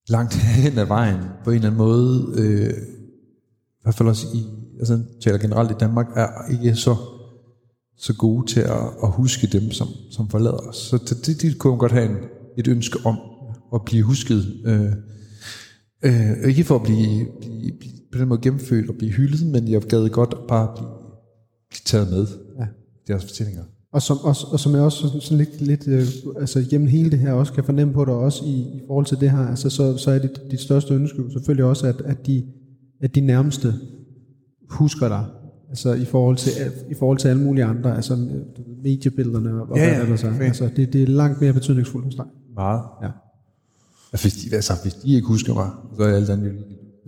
[0.09, 4.45] langt hen ad vejen, på en eller anden måde, øh, i hvert fald også i,
[4.78, 6.97] altså taler generelt i Danmark, er ikke så,
[7.97, 10.76] så gode til at, at huske dem, som, som forlader os.
[10.76, 12.16] Så det, det, kunne man godt have en,
[12.59, 13.18] et ønske om
[13.74, 14.62] at blive husket.
[14.64, 14.93] Øh,
[16.05, 19.68] Øh, ikke for at blive, blive, blive på den måde gennemført og blive hyldet, men
[19.68, 20.91] jeg gad godt bare blive,
[21.70, 22.26] blive taget med
[22.59, 22.66] Ja.
[23.09, 23.64] deres fortællinger.
[23.95, 26.07] Og som, og, og som jeg også sådan, sådan lidt, lidt øh,
[26.40, 29.20] altså gennem hele det her også kan fornemme på dig også i, i forhold til
[29.20, 32.45] det her, altså så, så er dit, dit største ønske selvfølgelig også, at, at, de,
[33.03, 33.74] at de nærmeste
[34.70, 35.24] husker dig.
[35.68, 36.53] Altså i forhold til,
[36.90, 40.24] i forhold til alle mulige andre, altså øh, mediebillederne og Ja, hvad ja, det ellers
[40.24, 40.34] er.
[40.34, 40.45] okay.
[40.47, 42.24] Altså det, det er langt mere betydningsfuldt hos dig.
[42.55, 42.82] Meget.
[43.03, 43.09] Ja.
[44.12, 46.53] Altså, hvis, de, altså, hvis de ikke husker mig, så er alt andet jo.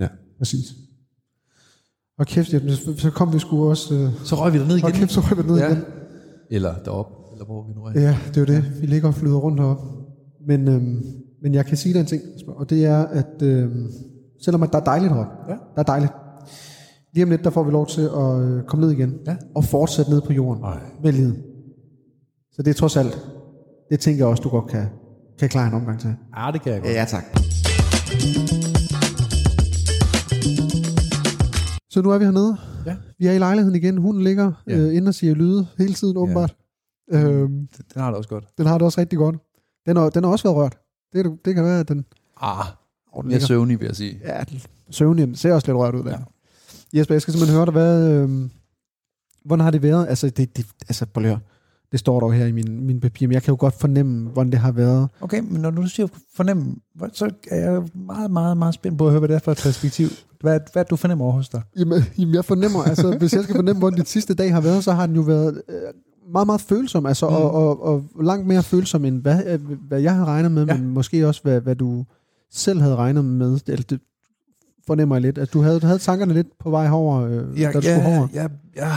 [0.01, 0.09] Ja,
[0.39, 0.75] præcis.
[2.19, 3.95] Og kæft, jamen, så, så kom vi sgu også...
[3.95, 5.67] Øh, Så røg vi derned og kæft, så røg vi ned Ja.
[5.73, 5.83] igen.
[6.51, 8.01] Eller derop, eller hvor vi nu er.
[8.01, 8.81] Ja, det er jo det.
[8.81, 9.83] Vi ligger og flyder rundt heroppe.
[10.47, 11.03] Men, øhm,
[11.43, 13.91] men jeg kan sige dig en ting, og det er, at øhm,
[14.45, 15.53] selvom at der er dejligt heroppe, Ja.
[15.53, 16.13] der er dejligt,
[17.15, 19.37] lige om lidt, der får vi lov til at øh, komme ned igen, Ja.
[19.55, 20.79] og fortsætte ned på jorden Ej.
[21.03, 21.37] med livet.
[22.53, 23.19] Så det er trods alt,
[23.91, 24.87] det tænker jeg også, du godt kan,
[25.39, 26.15] kan klare en omgang til.
[26.37, 26.93] Ja, det kan jeg godt.
[26.93, 27.25] Ja, tak.
[31.91, 32.57] Så nu er vi hernede.
[33.21, 33.25] Ja.
[33.25, 33.99] Vi er i lejligheden igen.
[33.99, 34.77] Hunden ligger Ja.
[34.79, 36.57] øh, inde og siger lyde hele tiden, åbenbart.
[37.13, 38.45] Øhm, Den har det også godt.
[38.59, 39.37] den har det også rigtig godt.
[39.87, 40.79] Den har, den har også været rørt.
[41.13, 42.05] Det, det, kan være, at den...
[42.41, 42.67] Ah,
[43.13, 44.21] Oh, den mere søvnig, vil jeg sige.
[44.25, 44.61] Ja, den-
[44.91, 45.27] søvnig.
[45.27, 46.11] Den ser også lidt rørt ud der.
[46.11, 46.99] Ja.
[46.99, 48.11] Jesper, jeg skal simpelthen høre dig, hvad...
[48.13, 48.51] Øh,
[49.45, 50.09] hvordan har det været?
[50.09, 51.41] Altså, det, det, altså prøv at høre.
[51.93, 54.53] Det står dog her i min, min papir, men jeg kan jo godt fornemme, hvordan
[54.53, 55.09] det har været.
[55.21, 56.07] Okay, men når du siger
[56.37, 56.81] fornem,
[57.13, 59.61] så er jeg meget, meget, meget spændt på at høre, hvad det er for et
[59.63, 60.09] perspektiv.
[60.41, 61.63] Hvad, hvad du fornemmer over hos dig?
[61.79, 64.85] Jamen, jamen jeg fornemmer, altså hvis jeg skal fornemme, hvordan dit sidste dag har været,
[64.85, 65.77] så har den jo været øh,
[66.33, 67.35] meget, meget følsom, altså, mm.
[67.35, 70.77] og, og, og langt mere følsom, end hvad, øh, hvad jeg havde regnet med, ja.
[70.77, 72.05] Men måske også, hvad, hvad du
[72.53, 74.01] selv havde regnet med, eller det
[74.87, 77.67] fornemmer jeg lidt, at du havde, du havde tankerne lidt på vej herover, øh, Ja,
[77.67, 78.29] da du skulle ja, herover.
[78.35, 78.93] ja, ja,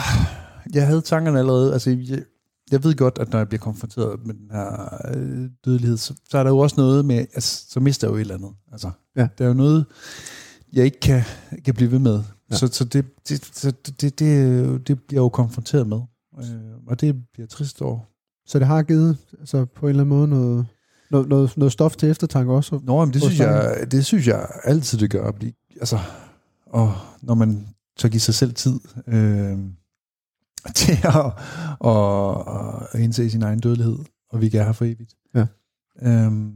[0.73, 1.73] jeg havde tankerne allerede.
[1.73, 2.19] Altså, jeg,
[2.71, 6.37] jeg ved godt, at når jeg bliver konfronteret med den her øh, dødelighed, så, så
[6.37, 8.51] er der jo også noget med, altså, så mister jeg jo et eller andet.
[8.71, 9.27] Altså, Ja.
[9.37, 9.85] Der er jo noget,
[10.73, 11.21] jeg ikke kan,
[11.65, 12.23] kan blive ved med.
[12.51, 12.55] Ja.
[12.55, 15.99] Så, så, det, det, så det, det, det, det bliver jeg jo konfronteret med.
[16.39, 16.45] Øh,
[16.87, 17.99] og det bliver trist over.
[18.45, 20.65] Så det har givet altså, på en eller anden måde noget,
[21.11, 22.79] noget, noget, noget stof til eftertanke også.
[22.83, 25.27] Nå, men det synes, jeg, det synes jeg altid, det gør.
[25.27, 25.99] At blive, altså,
[26.65, 27.67] og når man
[27.97, 29.57] tør give sig selv tid øh,
[30.75, 31.25] til at,
[31.85, 33.97] at, at indse sin egen dødelighed,
[34.29, 35.15] og vi ikke er her for evigt.
[35.35, 35.45] Ja.
[36.01, 36.53] Øhm,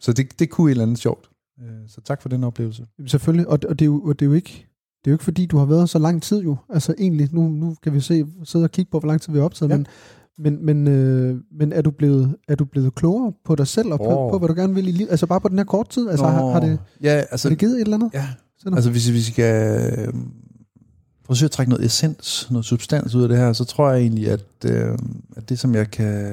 [0.00, 1.30] så det, det kunne et eller andet sjovt.
[1.62, 2.86] Øh, så tak for den oplevelse.
[3.06, 4.66] Selvfølgelig, og, og, det er jo, og det er jo ikke
[5.04, 6.56] det er jo ikke fordi, du har været så lang tid jo.
[6.68, 9.38] Altså egentlig, nu, nu kan vi se, sidde og kigge på, hvor lang tid vi
[9.38, 9.76] har optaget, Ja.
[9.76, 9.86] men,
[10.38, 13.98] men, men, øh, men er, du blevet, er du blevet klogere på dig selv, og
[13.98, 14.30] på, Åh.
[14.30, 15.10] på hvad du gerne vil i livet?
[15.10, 16.08] Altså bare på den her kort tid?
[16.08, 18.10] Altså har, har, det, ja, har altså, det givet et eller andet?
[18.14, 18.28] ja,
[18.58, 18.74] Sådan.
[18.74, 20.12] altså hvis vi skal
[21.26, 24.30] forsøge at trække noget essens, noget substans ud af det her, så tror jeg egentlig,
[24.30, 24.98] at, øh,
[25.36, 26.24] at det som jeg kan,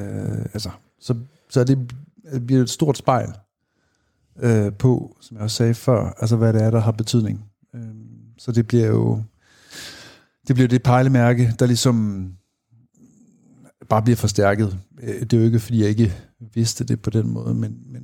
[0.53, 0.69] altså,
[0.99, 1.15] så,
[1.49, 1.91] så er det
[2.31, 3.29] det bliver et stort spejl
[4.39, 7.45] øh, på, som jeg også sagde før, altså hvad det er, der har betydning.
[7.75, 7.81] Øh,
[8.37, 9.23] så det bliver jo
[10.47, 12.27] det bliver det pejlemærke, der ligesom
[13.89, 14.79] bare bliver forstærket.
[15.03, 16.13] Øh, det er jo ikke, fordi jeg ikke
[16.53, 18.03] vidste det på den måde, men, men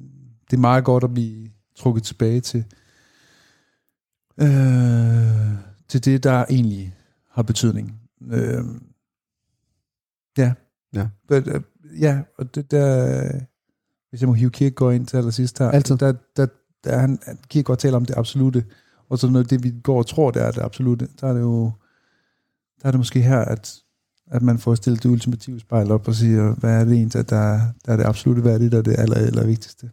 [0.51, 2.65] det er meget godt at blive trukket tilbage til,
[4.41, 6.95] øh, til det, der egentlig
[7.29, 8.01] har betydning.
[8.31, 8.63] Øh,
[10.37, 10.53] ja.
[10.93, 11.07] Ja.
[11.27, 11.61] But, uh,
[12.01, 13.31] ja, og det der,
[14.09, 15.97] hvis jeg må hive Kierkegaard ind til allersidst her, Altid.
[15.97, 16.47] der, der,
[16.83, 18.65] der er han, Kierkegaard taler om det absolute,
[19.09, 21.41] og så noget det, vi går og tror, det er det absolute, der er det
[21.41, 21.71] jo,
[22.81, 23.75] der er det måske her, at,
[24.27, 27.61] at man får stillet det ultimative spejl op og siger, hvad er det egentlig, der,
[27.85, 29.89] der er det absolute, hvad er det, der er det aller, aller vigtigste.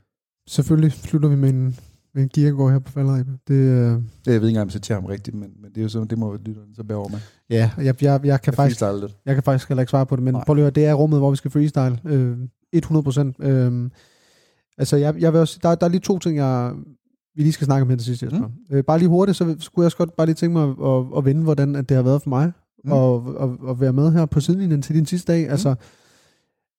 [0.46, 1.78] Selvfølgelig slutter vi med en,
[2.16, 3.38] med en Kierkegaard her på faldrebet.
[3.48, 5.82] Det, øh, jeg ved ikke engang, om jeg citerer ham rigtigt, men, men det er
[5.82, 7.18] jo så, det må lytterne så bære over med.
[7.50, 9.16] ja, jeg, jeg, jeg, kan Jeg faktisk, lidt.
[9.26, 10.44] jeg kan faktisk heller ikke svare på det, men Nej.
[10.44, 12.00] prøv lige at høre, det er rummet, hvor vi skal freestyle.
[12.04, 12.36] Øh,
[12.72, 13.36] 100 procent.
[13.40, 13.90] Øh,
[14.78, 16.72] altså, jeg, jeg vil også, der, der er lige to ting, jeg,
[17.36, 18.46] vi lige skal snakke om her til sidst, Jesper.
[18.46, 18.76] Mm.
[18.76, 21.04] Øh, bare lige hurtigt, så skulle jeg også godt bare lige tænke mig at, at,
[21.18, 22.52] at vende, hvordan at det har været for mig,
[22.84, 22.90] Mm.
[22.90, 22.92] mm.
[22.92, 25.48] og, og, og være med her på sidelinjen til din sidste dag.
[25.50, 25.74] Altså,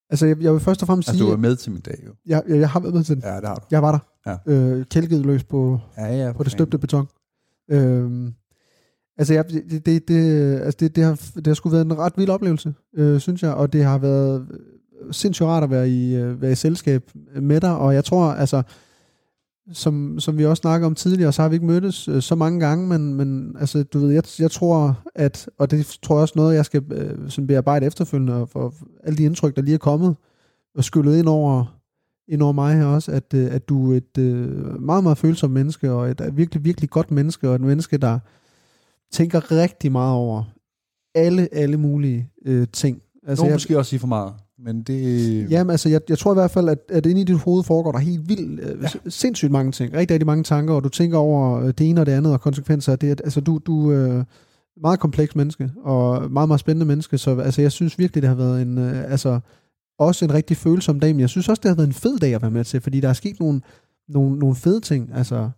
[0.09, 1.81] altså jeg, jeg vil først og fremmest Altså, sige, du er at med til min
[1.81, 2.11] dag, jo.
[2.25, 3.23] jeg, jeg, jeg har været med til den.
[3.25, 3.61] Ja, det har du.
[3.71, 3.99] Jeg var der.
[4.28, 4.53] Ja.
[4.53, 6.32] Øh, kælket løs på, Ja, ja.
[6.32, 7.07] på det støbte beton.
[7.71, 8.34] Øhm,
[9.17, 12.13] altså, jeg, det, det, det, altså det, det, har, det har sgu været en ret
[12.17, 16.15] vild oplevelse, øh, synes jeg, og det har været øh, sindssygt rart at være i,
[16.15, 17.11] øh, være i selskab
[17.41, 18.63] med dig, og jeg tror, altså,
[19.71, 22.59] som, som vi også snakker om tidligere, så har vi ikke mødtes øh, så mange
[22.59, 26.34] gange, men, men altså, du ved, jeg, jeg tror, at, og det tror jeg også
[26.38, 28.73] noget, jeg skal øh, sådan bearbejde efterfølgende, og for
[29.03, 30.15] alle de indtryk, der lige er kommet,
[30.75, 31.76] og skyllet ind over,
[32.28, 35.53] ind over mig her også, at, øh, at du er et øh, meget, meget følsomt
[35.53, 38.19] menneske, og et øh, virkelig, virkelig godt menneske, og et menneske, der
[39.11, 40.43] tænker rigtig meget over
[41.15, 43.01] alle, alle mulige øh, ting.
[43.28, 45.51] Altså, Nogle jeg, måske også sige for meget, men det...
[45.51, 47.91] Jamen, altså, jeg, jeg tror i hvert fald, at, at inde i dit hoved foregår
[47.91, 49.09] der helt vildt, øh, ja.
[49.09, 49.93] sindssygt mange ting.
[49.93, 52.91] Rigtig, rigtig mange tanker, og du tænker over det ene og det andet, og konsekvenser
[52.91, 53.21] af det.
[53.23, 54.23] Altså, du, du er øh,
[54.82, 58.36] meget kompleks menneske, og meget, meget spændende menneske, så altså, jeg synes virkelig, det har
[58.36, 59.39] været en, øh, altså,
[59.97, 62.33] også en rigtig følsom dag, men jeg synes også, det har været en fed dag
[62.35, 63.61] at være med til, fordi der er sket nogle,
[64.09, 65.49] nogle, nogle fede ting, altså,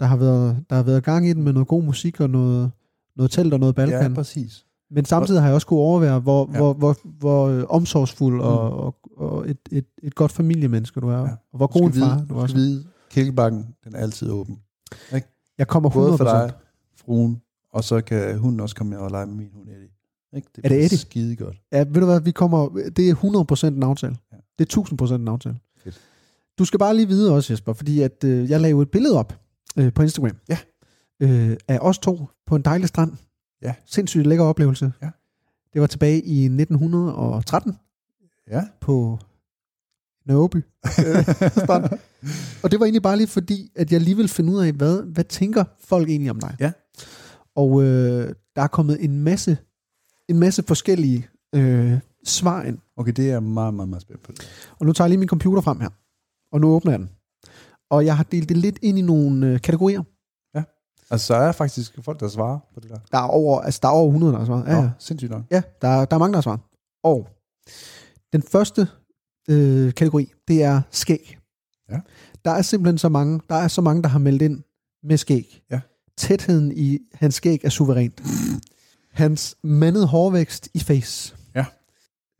[0.00, 2.70] der har, været, der har været gang i den med noget god musik og noget,
[3.16, 4.02] noget telt og noget Balkan.
[4.10, 4.64] Ja, præcis.
[4.90, 6.58] Men samtidig har jeg også kunne overvære, hvor, Ja.
[6.58, 11.16] hvor, hvor, hvor øh, omsorgsfuld og, og, og et, et, et godt familiemenneske du er,
[11.18, 11.22] Ja.
[11.22, 12.46] og hvor Du god en far vide, du du er.
[12.46, 14.58] skal vide, Kælkebakken, den er altid åben.
[15.58, 15.94] Jeg kommer 100%.
[15.94, 16.52] Både for dig,
[16.96, 17.42] fruen,
[17.72, 19.88] og så kan hunden også komme med og lege med min hund Eddie.
[20.36, 20.48] Ikke?
[20.64, 20.98] Er det Eddie?
[20.98, 21.56] skide godt.
[21.72, 24.16] Ja, ved du hvad, vi kommer, det er 100% en aftale.
[24.32, 24.36] Ja.
[24.58, 25.58] Det er 1000% en aftale.
[25.84, 26.00] Fedt.
[26.58, 29.40] Du skal bare lige vide også, Jesper, fordi at, øh, jeg jo et billede op
[29.78, 30.36] øh, på Instagram.
[30.48, 30.58] Ja.
[31.22, 33.12] Øh, af os to på en dejlig strand.
[33.62, 33.74] Ja.
[33.86, 34.92] Sindssygt lækker oplevelse.
[35.02, 35.10] Ja.
[35.72, 37.76] Det var tilbage i 1913
[38.50, 38.64] Ja.
[38.80, 39.18] på
[40.26, 40.56] Nørreby.
[40.56, 41.24] Øh.
[42.62, 45.02] Og det var egentlig bare lige fordi, at jeg lige ville finde ud af, hvad,
[45.02, 46.56] hvad tænker folk egentlig om dig?
[46.60, 46.72] Ja.
[47.54, 49.58] Og øh, der er kommet en masse,
[50.28, 52.78] en masse forskellige øh, svar ind.
[52.96, 54.32] Okay, det er jeg meget, meget, meget spændt på.
[54.78, 55.88] Og nu tager jeg lige min computer frem her.
[56.52, 57.10] Og nu åbner jeg den.
[57.90, 60.02] Og jeg har delt det lidt ind i nogle øh, kategorier.
[61.10, 62.98] Altså, så er faktisk folk, der svarer på det der.
[63.12, 64.66] Der er over, altså, der er over 100, der har svaret.
[64.66, 64.90] Ja, Nå, ja.
[64.98, 65.42] sindssygt nok.
[65.50, 66.60] ja der, er, der er mange, der har svaret.
[67.02, 67.28] Og
[68.32, 68.88] den første
[69.50, 71.38] øh, kategori, det er skæg.
[71.90, 72.00] Ja.
[72.44, 74.62] Der er simpelthen så mange, der er så mange, der har meldt ind
[75.02, 75.62] med skæg.
[75.70, 75.80] Ja.
[76.16, 78.22] Tætheden i hans skæg er suverænt.
[79.18, 81.34] Hans mandede hårvækst i face.
[81.54, 81.64] Ja.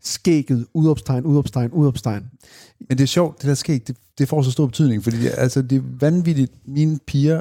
[0.03, 2.23] Skægget, udopstegn, udopstegn, udopstegn.
[2.89, 5.33] Men det er sjovt, det der sker, det, det får så stor betydning, fordi det,
[5.37, 7.41] altså, det er vanvittigt, mine piger,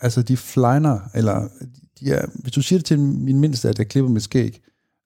[0.00, 1.48] altså de fliner, eller
[2.00, 4.60] de er, hvis du siger det til min mindste, at jeg klipper mit skæg,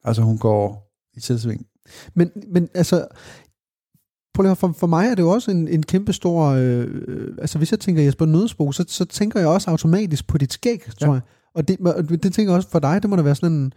[0.04, 1.66] altså hun går i selvsving.
[2.14, 3.06] Men, men altså,
[4.34, 7.34] prøv lige for, for mig er det jo også en, en kæmpe stor, øh, øh,
[7.38, 10.82] altså hvis jeg tænker Jesper Nødsbo, så, så tænker jeg også automatisk på dit skæg,
[11.00, 11.12] tror Ja.
[11.12, 11.20] jeg.
[11.54, 11.78] Og det,
[12.22, 13.72] det tænker jeg også for dig, det må da være sådan en,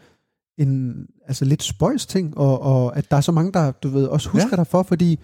[0.67, 0.93] en
[1.27, 4.29] altså lidt spøjs ting, og, og at der er så mange, der du ved, også
[4.29, 4.55] husker Ja.
[4.55, 5.19] dig for, fordi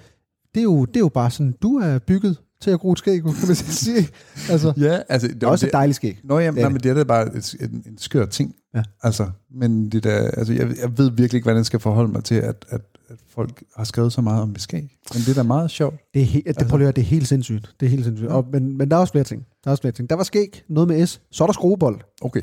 [0.55, 2.97] det er, jo, det er jo bare sådan, du er bygget til at gro et
[2.97, 4.07] skæg, kan man sige.
[4.49, 6.19] Altså, Ja, altså, det, det er også et dejligt skæg.
[6.23, 8.55] Nå, jamen, Det nej, men det er da bare et, en, en skør ting.
[8.75, 8.83] Ja.
[9.03, 12.23] Altså, men det der, altså, jeg, jeg ved virkelig ikke, hvordan jeg skal forholde mig
[12.23, 14.97] til, at, at, at folk har skrevet så meget om mit skæg.
[15.13, 15.95] Men det er da meget sjovt.
[16.13, 17.75] Det er, det, Altså- prøv lige at det er helt sindssygt.
[17.79, 18.29] Det er helt sindssygt.
[18.29, 18.35] Ja.
[18.35, 19.45] Og, men, men der er også flere ting.
[19.63, 20.09] Der er også flere ting.
[20.09, 21.21] Der var skæg, noget med S.
[21.31, 21.99] Så er der skruebold.
[22.21, 22.41] Okay.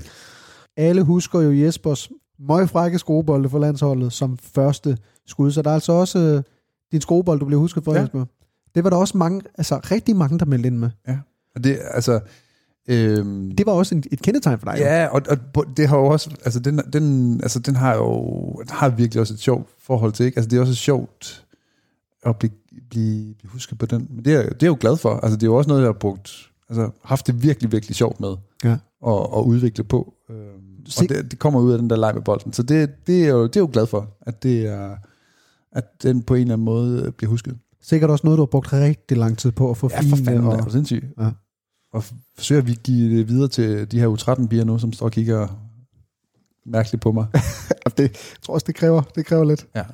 [0.76, 5.50] Alle husker jo Jespers møgfrække skruebolde for landsholdet som første skud.
[5.52, 6.42] Så der er altså også øh,
[6.92, 7.98] din skruebold, du bliver husket for, Ja.
[7.98, 8.02] ja.
[8.02, 8.24] Jesper.
[8.74, 10.90] Det var der også mange, altså rigtig mange, der meldte ind med.
[11.54, 12.20] Og det, altså,
[12.88, 14.78] øhm, Det var også en, et kendetegn for dig.
[14.78, 18.22] Ja, og, og det har jo også, altså den, den, altså den har jo,
[18.52, 20.36] den har virkelig også et sjovt forhold til, ikke?
[20.38, 21.44] Altså det er også sjovt
[22.26, 22.52] at blive,
[22.90, 25.42] blive, blive husket på den, men det er, det er jo glad for, altså det
[25.42, 26.30] er jo også noget, jeg har brugt,
[26.68, 28.34] altså haft det virkelig, virkelig sjovt med,
[28.64, 28.76] Ja.
[29.02, 30.38] og, og udvikle på, øhm,
[30.88, 33.24] Se- og det, det kommer ud af den der leg med bolden, så det, det,
[33.24, 34.96] er jo, det er jo glad for, at det er,
[35.72, 37.56] at den på en eller anden måde bliver husket.
[37.82, 40.24] Sikkert også noget, du har brugt rigtig lang tid på at få Ja, for fine.
[40.24, 41.04] fanden, og, er du sindssyg.
[41.20, 41.30] Ja.
[41.96, 45.12] Og forsøger vi at give det videre til de her U13-piger nu, som står og
[45.12, 45.48] kigger
[46.64, 47.26] mærkeligt på mig.
[47.96, 48.10] det, jeg
[48.42, 49.66] tror også, det kræver, det kræver lidt.
[49.74, 49.84] Ja.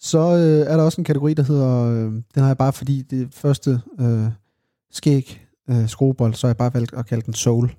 [0.00, 3.02] Så øh, er der også en kategori, der hedder, øh, den har jeg bare, fordi
[3.02, 4.26] det første øh,
[4.90, 7.74] skæg øh, skruebold, så har jeg bare valgt at kalde den soul.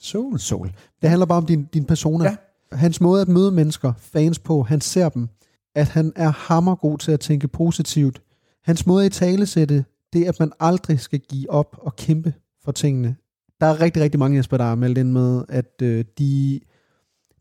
[0.00, 0.38] Soul.
[0.38, 0.72] Soul.
[1.02, 2.24] Det handler bare om din, din persona.
[2.24, 2.36] Ja.
[2.76, 5.28] Hans måde at møde mennesker, fans på, han ser dem,
[5.74, 8.22] at han er hammergod til at tænke positivt.
[8.64, 12.34] Hans måde at i talesætte, det er, at man aldrig skal give op og kæmpe
[12.64, 13.16] for tingene.
[13.60, 16.60] Der er rigtig, rigtig mange, Jesper, der er meldt ind med, at øh, de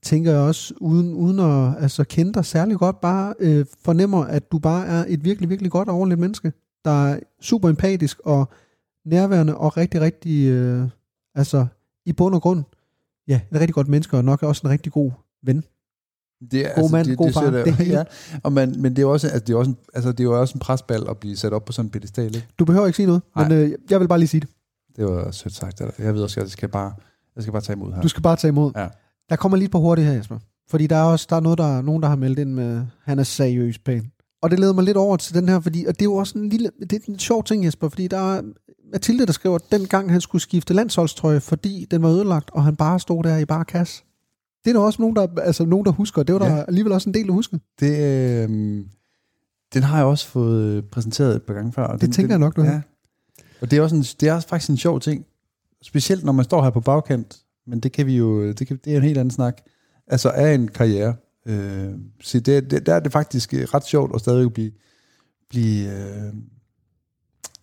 [0.04, 4.52] tænker jeg også, uden, uden at altså, kende dig særlig godt, bare øh, fornemmer, at
[4.52, 6.54] du bare er et virkelig, virkelig godt og ordentligt menneske,
[6.86, 8.50] der er super empatisk og
[9.06, 10.84] nærværende og rigtig, rigtig, øh,
[11.36, 11.68] altså
[12.06, 12.64] i bund og grund,
[13.28, 15.12] ja, et rigtig godt menneske og nok også en rigtig god
[15.44, 15.64] ven.
[16.52, 17.98] Det er, God mand, god far, sætter- det hele.
[17.98, 18.04] ja,
[18.44, 20.42] og man, men det er også, altså, det er også, en, altså, det er jo
[20.42, 22.48] også en presbal at blive sat op på sådan en pedestal, ikke?
[22.60, 23.58] Du behøver ikke sige noget, men Nej.
[23.58, 24.50] øh, jeg vil bare lige sige det.
[25.00, 25.82] Det var sødt sagt.
[26.00, 26.93] Jeg ved også, at jeg skal bare,
[27.36, 28.02] jeg skal bare tage imod her.
[28.02, 28.72] Du skal bare tage imod.
[28.76, 28.88] Ja.
[29.30, 30.39] Der kommer lige på hurtigt her, Jesper.
[30.70, 33.20] Fordi der er også der er noget, der, nogen, der har meldt ind med, han
[33.20, 34.12] er seriøs pæn.
[34.41, 36.38] Og det leder mig lidt over til den her, fordi, og det er jo også
[36.39, 38.41] en lille, det er en sjov ting, Jesper, fordi der er
[38.93, 42.76] Mathilde, der skriver, at dengang han skulle skifte landsholdstrøje, fordi den var ødelagt, og han
[42.76, 44.04] bare stod der i bare kasse.
[44.66, 46.64] Det er der også nogen, der, altså nogen, der husker, det var der Ja.
[46.68, 47.58] alligevel også en del, der husker.
[47.80, 48.50] Det, øh,
[49.74, 51.84] den har jeg også fået præsenteret et par gange før.
[51.84, 52.82] og Det den, tænker den, jeg nok, du har.
[53.62, 55.26] Og det er, også en, det er også faktisk en sjov ting.
[55.82, 57.39] Specielt når man står her på bagkant.
[57.68, 59.62] Men det kan vi jo, det, kan, det er en helt anden snak.
[60.07, 61.16] Altså er en karriere.
[61.45, 64.72] Øh, så det, det, der er det faktisk øh, ret sjovt at stadig blive,
[65.49, 66.34] blive øh,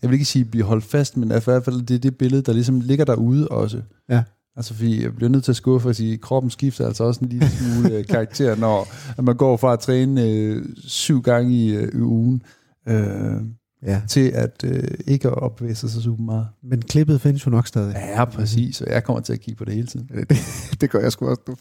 [0.03, 2.43] jeg vil ikke sige blive holdt fast, men i hvert fald det er det billede,
[2.43, 3.83] der ligesom ligger derude også.
[4.09, 4.23] Ja.
[4.57, 7.21] Altså fordi jeg bliver nødt til at skuffe og sige, at kroppen skifter altså også
[7.21, 8.89] en lille smule øh, karakter, når
[9.19, 12.43] at man går fra at træne øh, syv gange i, øh, ugen,
[12.89, 13.41] øh,
[13.83, 14.01] Ja.
[14.09, 16.49] til at øh, ikke at opbevæge sig så super meget.
[16.63, 17.95] Men klippet findes jo nok stadig.
[17.95, 20.11] Ja, præcis, og jeg kommer til at kigge på det hele tiden.
[20.81, 21.43] det gør jeg sgu også.
[21.47, 21.57] Du.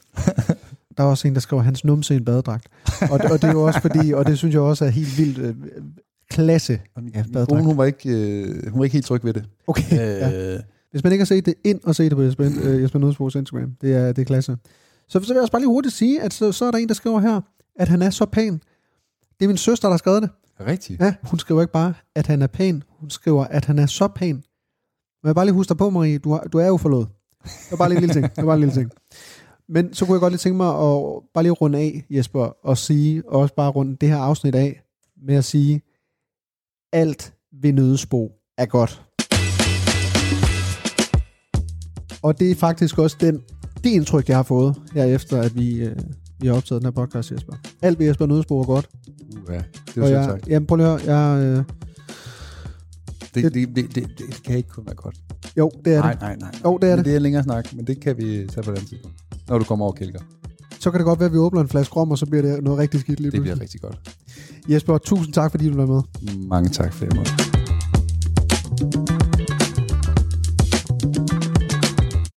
[0.98, 2.68] der er også en, der skriver, hans numse i en badedragt.
[3.02, 5.38] Og, og det er jo også fordi, og det synes jeg også er helt vildt
[5.38, 5.56] øh,
[6.30, 6.74] klasse.
[6.98, 7.50] Ja, ja, badedragt.
[7.50, 9.46] kone, hun var, ikke, øh, hun var ikke helt tryg ved det.
[9.68, 9.92] Okay.
[9.92, 10.54] ja.
[10.54, 10.60] Øh,
[10.92, 13.36] Hvis man ikke har set det, ind og se det på Jesper, øh, Jesper Nødsbos
[13.36, 13.72] Instagram.
[13.82, 14.58] Det er, det er klasse.
[15.08, 16.88] Så, så vil jeg også bare lige hurtigt sige, at så, så er der en,
[16.88, 17.42] der skriver her,
[17.76, 18.54] at han er så pæn.
[19.40, 20.30] Det er min søster, der har skrevet det.
[20.60, 21.02] Rigtigt.
[21.02, 22.84] Ja, hun skriver ikke bare, at han er pæn.
[22.90, 24.36] Hun skriver, at han er så pæn.
[24.36, 27.08] Men jeg bare lige huske dig på, Marie, du, har, du er jo forlået.
[27.44, 28.36] Det var bare lige en lille ting.
[28.36, 28.92] Det var bare en lille ting.
[29.70, 32.78] Men så kunne jeg godt lige tænke mig at bare lige runde af, Jesper, og
[32.78, 34.82] sige, og også bare runde det her afsnit af,
[35.28, 35.82] med at sige,
[36.94, 39.02] alt ved nødesbo er godt.
[42.24, 43.44] Og det er faktisk også den,
[43.84, 45.96] det indtryk, jeg har fået herefter, at vi, øh,
[46.40, 47.54] vi har optaget den her podcast, Jesper.
[47.82, 48.90] Alt ved Jesper Nødesbo er godt.
[49.32, 49.62] Uh, ja,
[49.96, 50.48] det var jeg, sagt.
[50.48, 51.64] jamen, prøv lige at høre, jeg, øh,
[53.36, 55.16] Det, det, det, det, det, kan ikke kun være godt.
[55.58, 56.22] jo, det er Nej, det.
[56.22, 56.52] nej, nej.
[56.66, 57.06] Jo, det er men det.
[57.06, 58.98] Det er længere snak, men det kan vi tage på den tid.
[59.48, 60.20] Når du kommer over kælker.
[60.80, 62.64] Så kan det godt være, at vi åbner en flaske rom, og så bliver det
[62.64, 64.00] noget rigtig skidt lige Det bliver rigtig godt.
[64.70, 66.02] Jesper, tusind tak, fordi du var med.
[66.48, 69.15] Mange tak for det.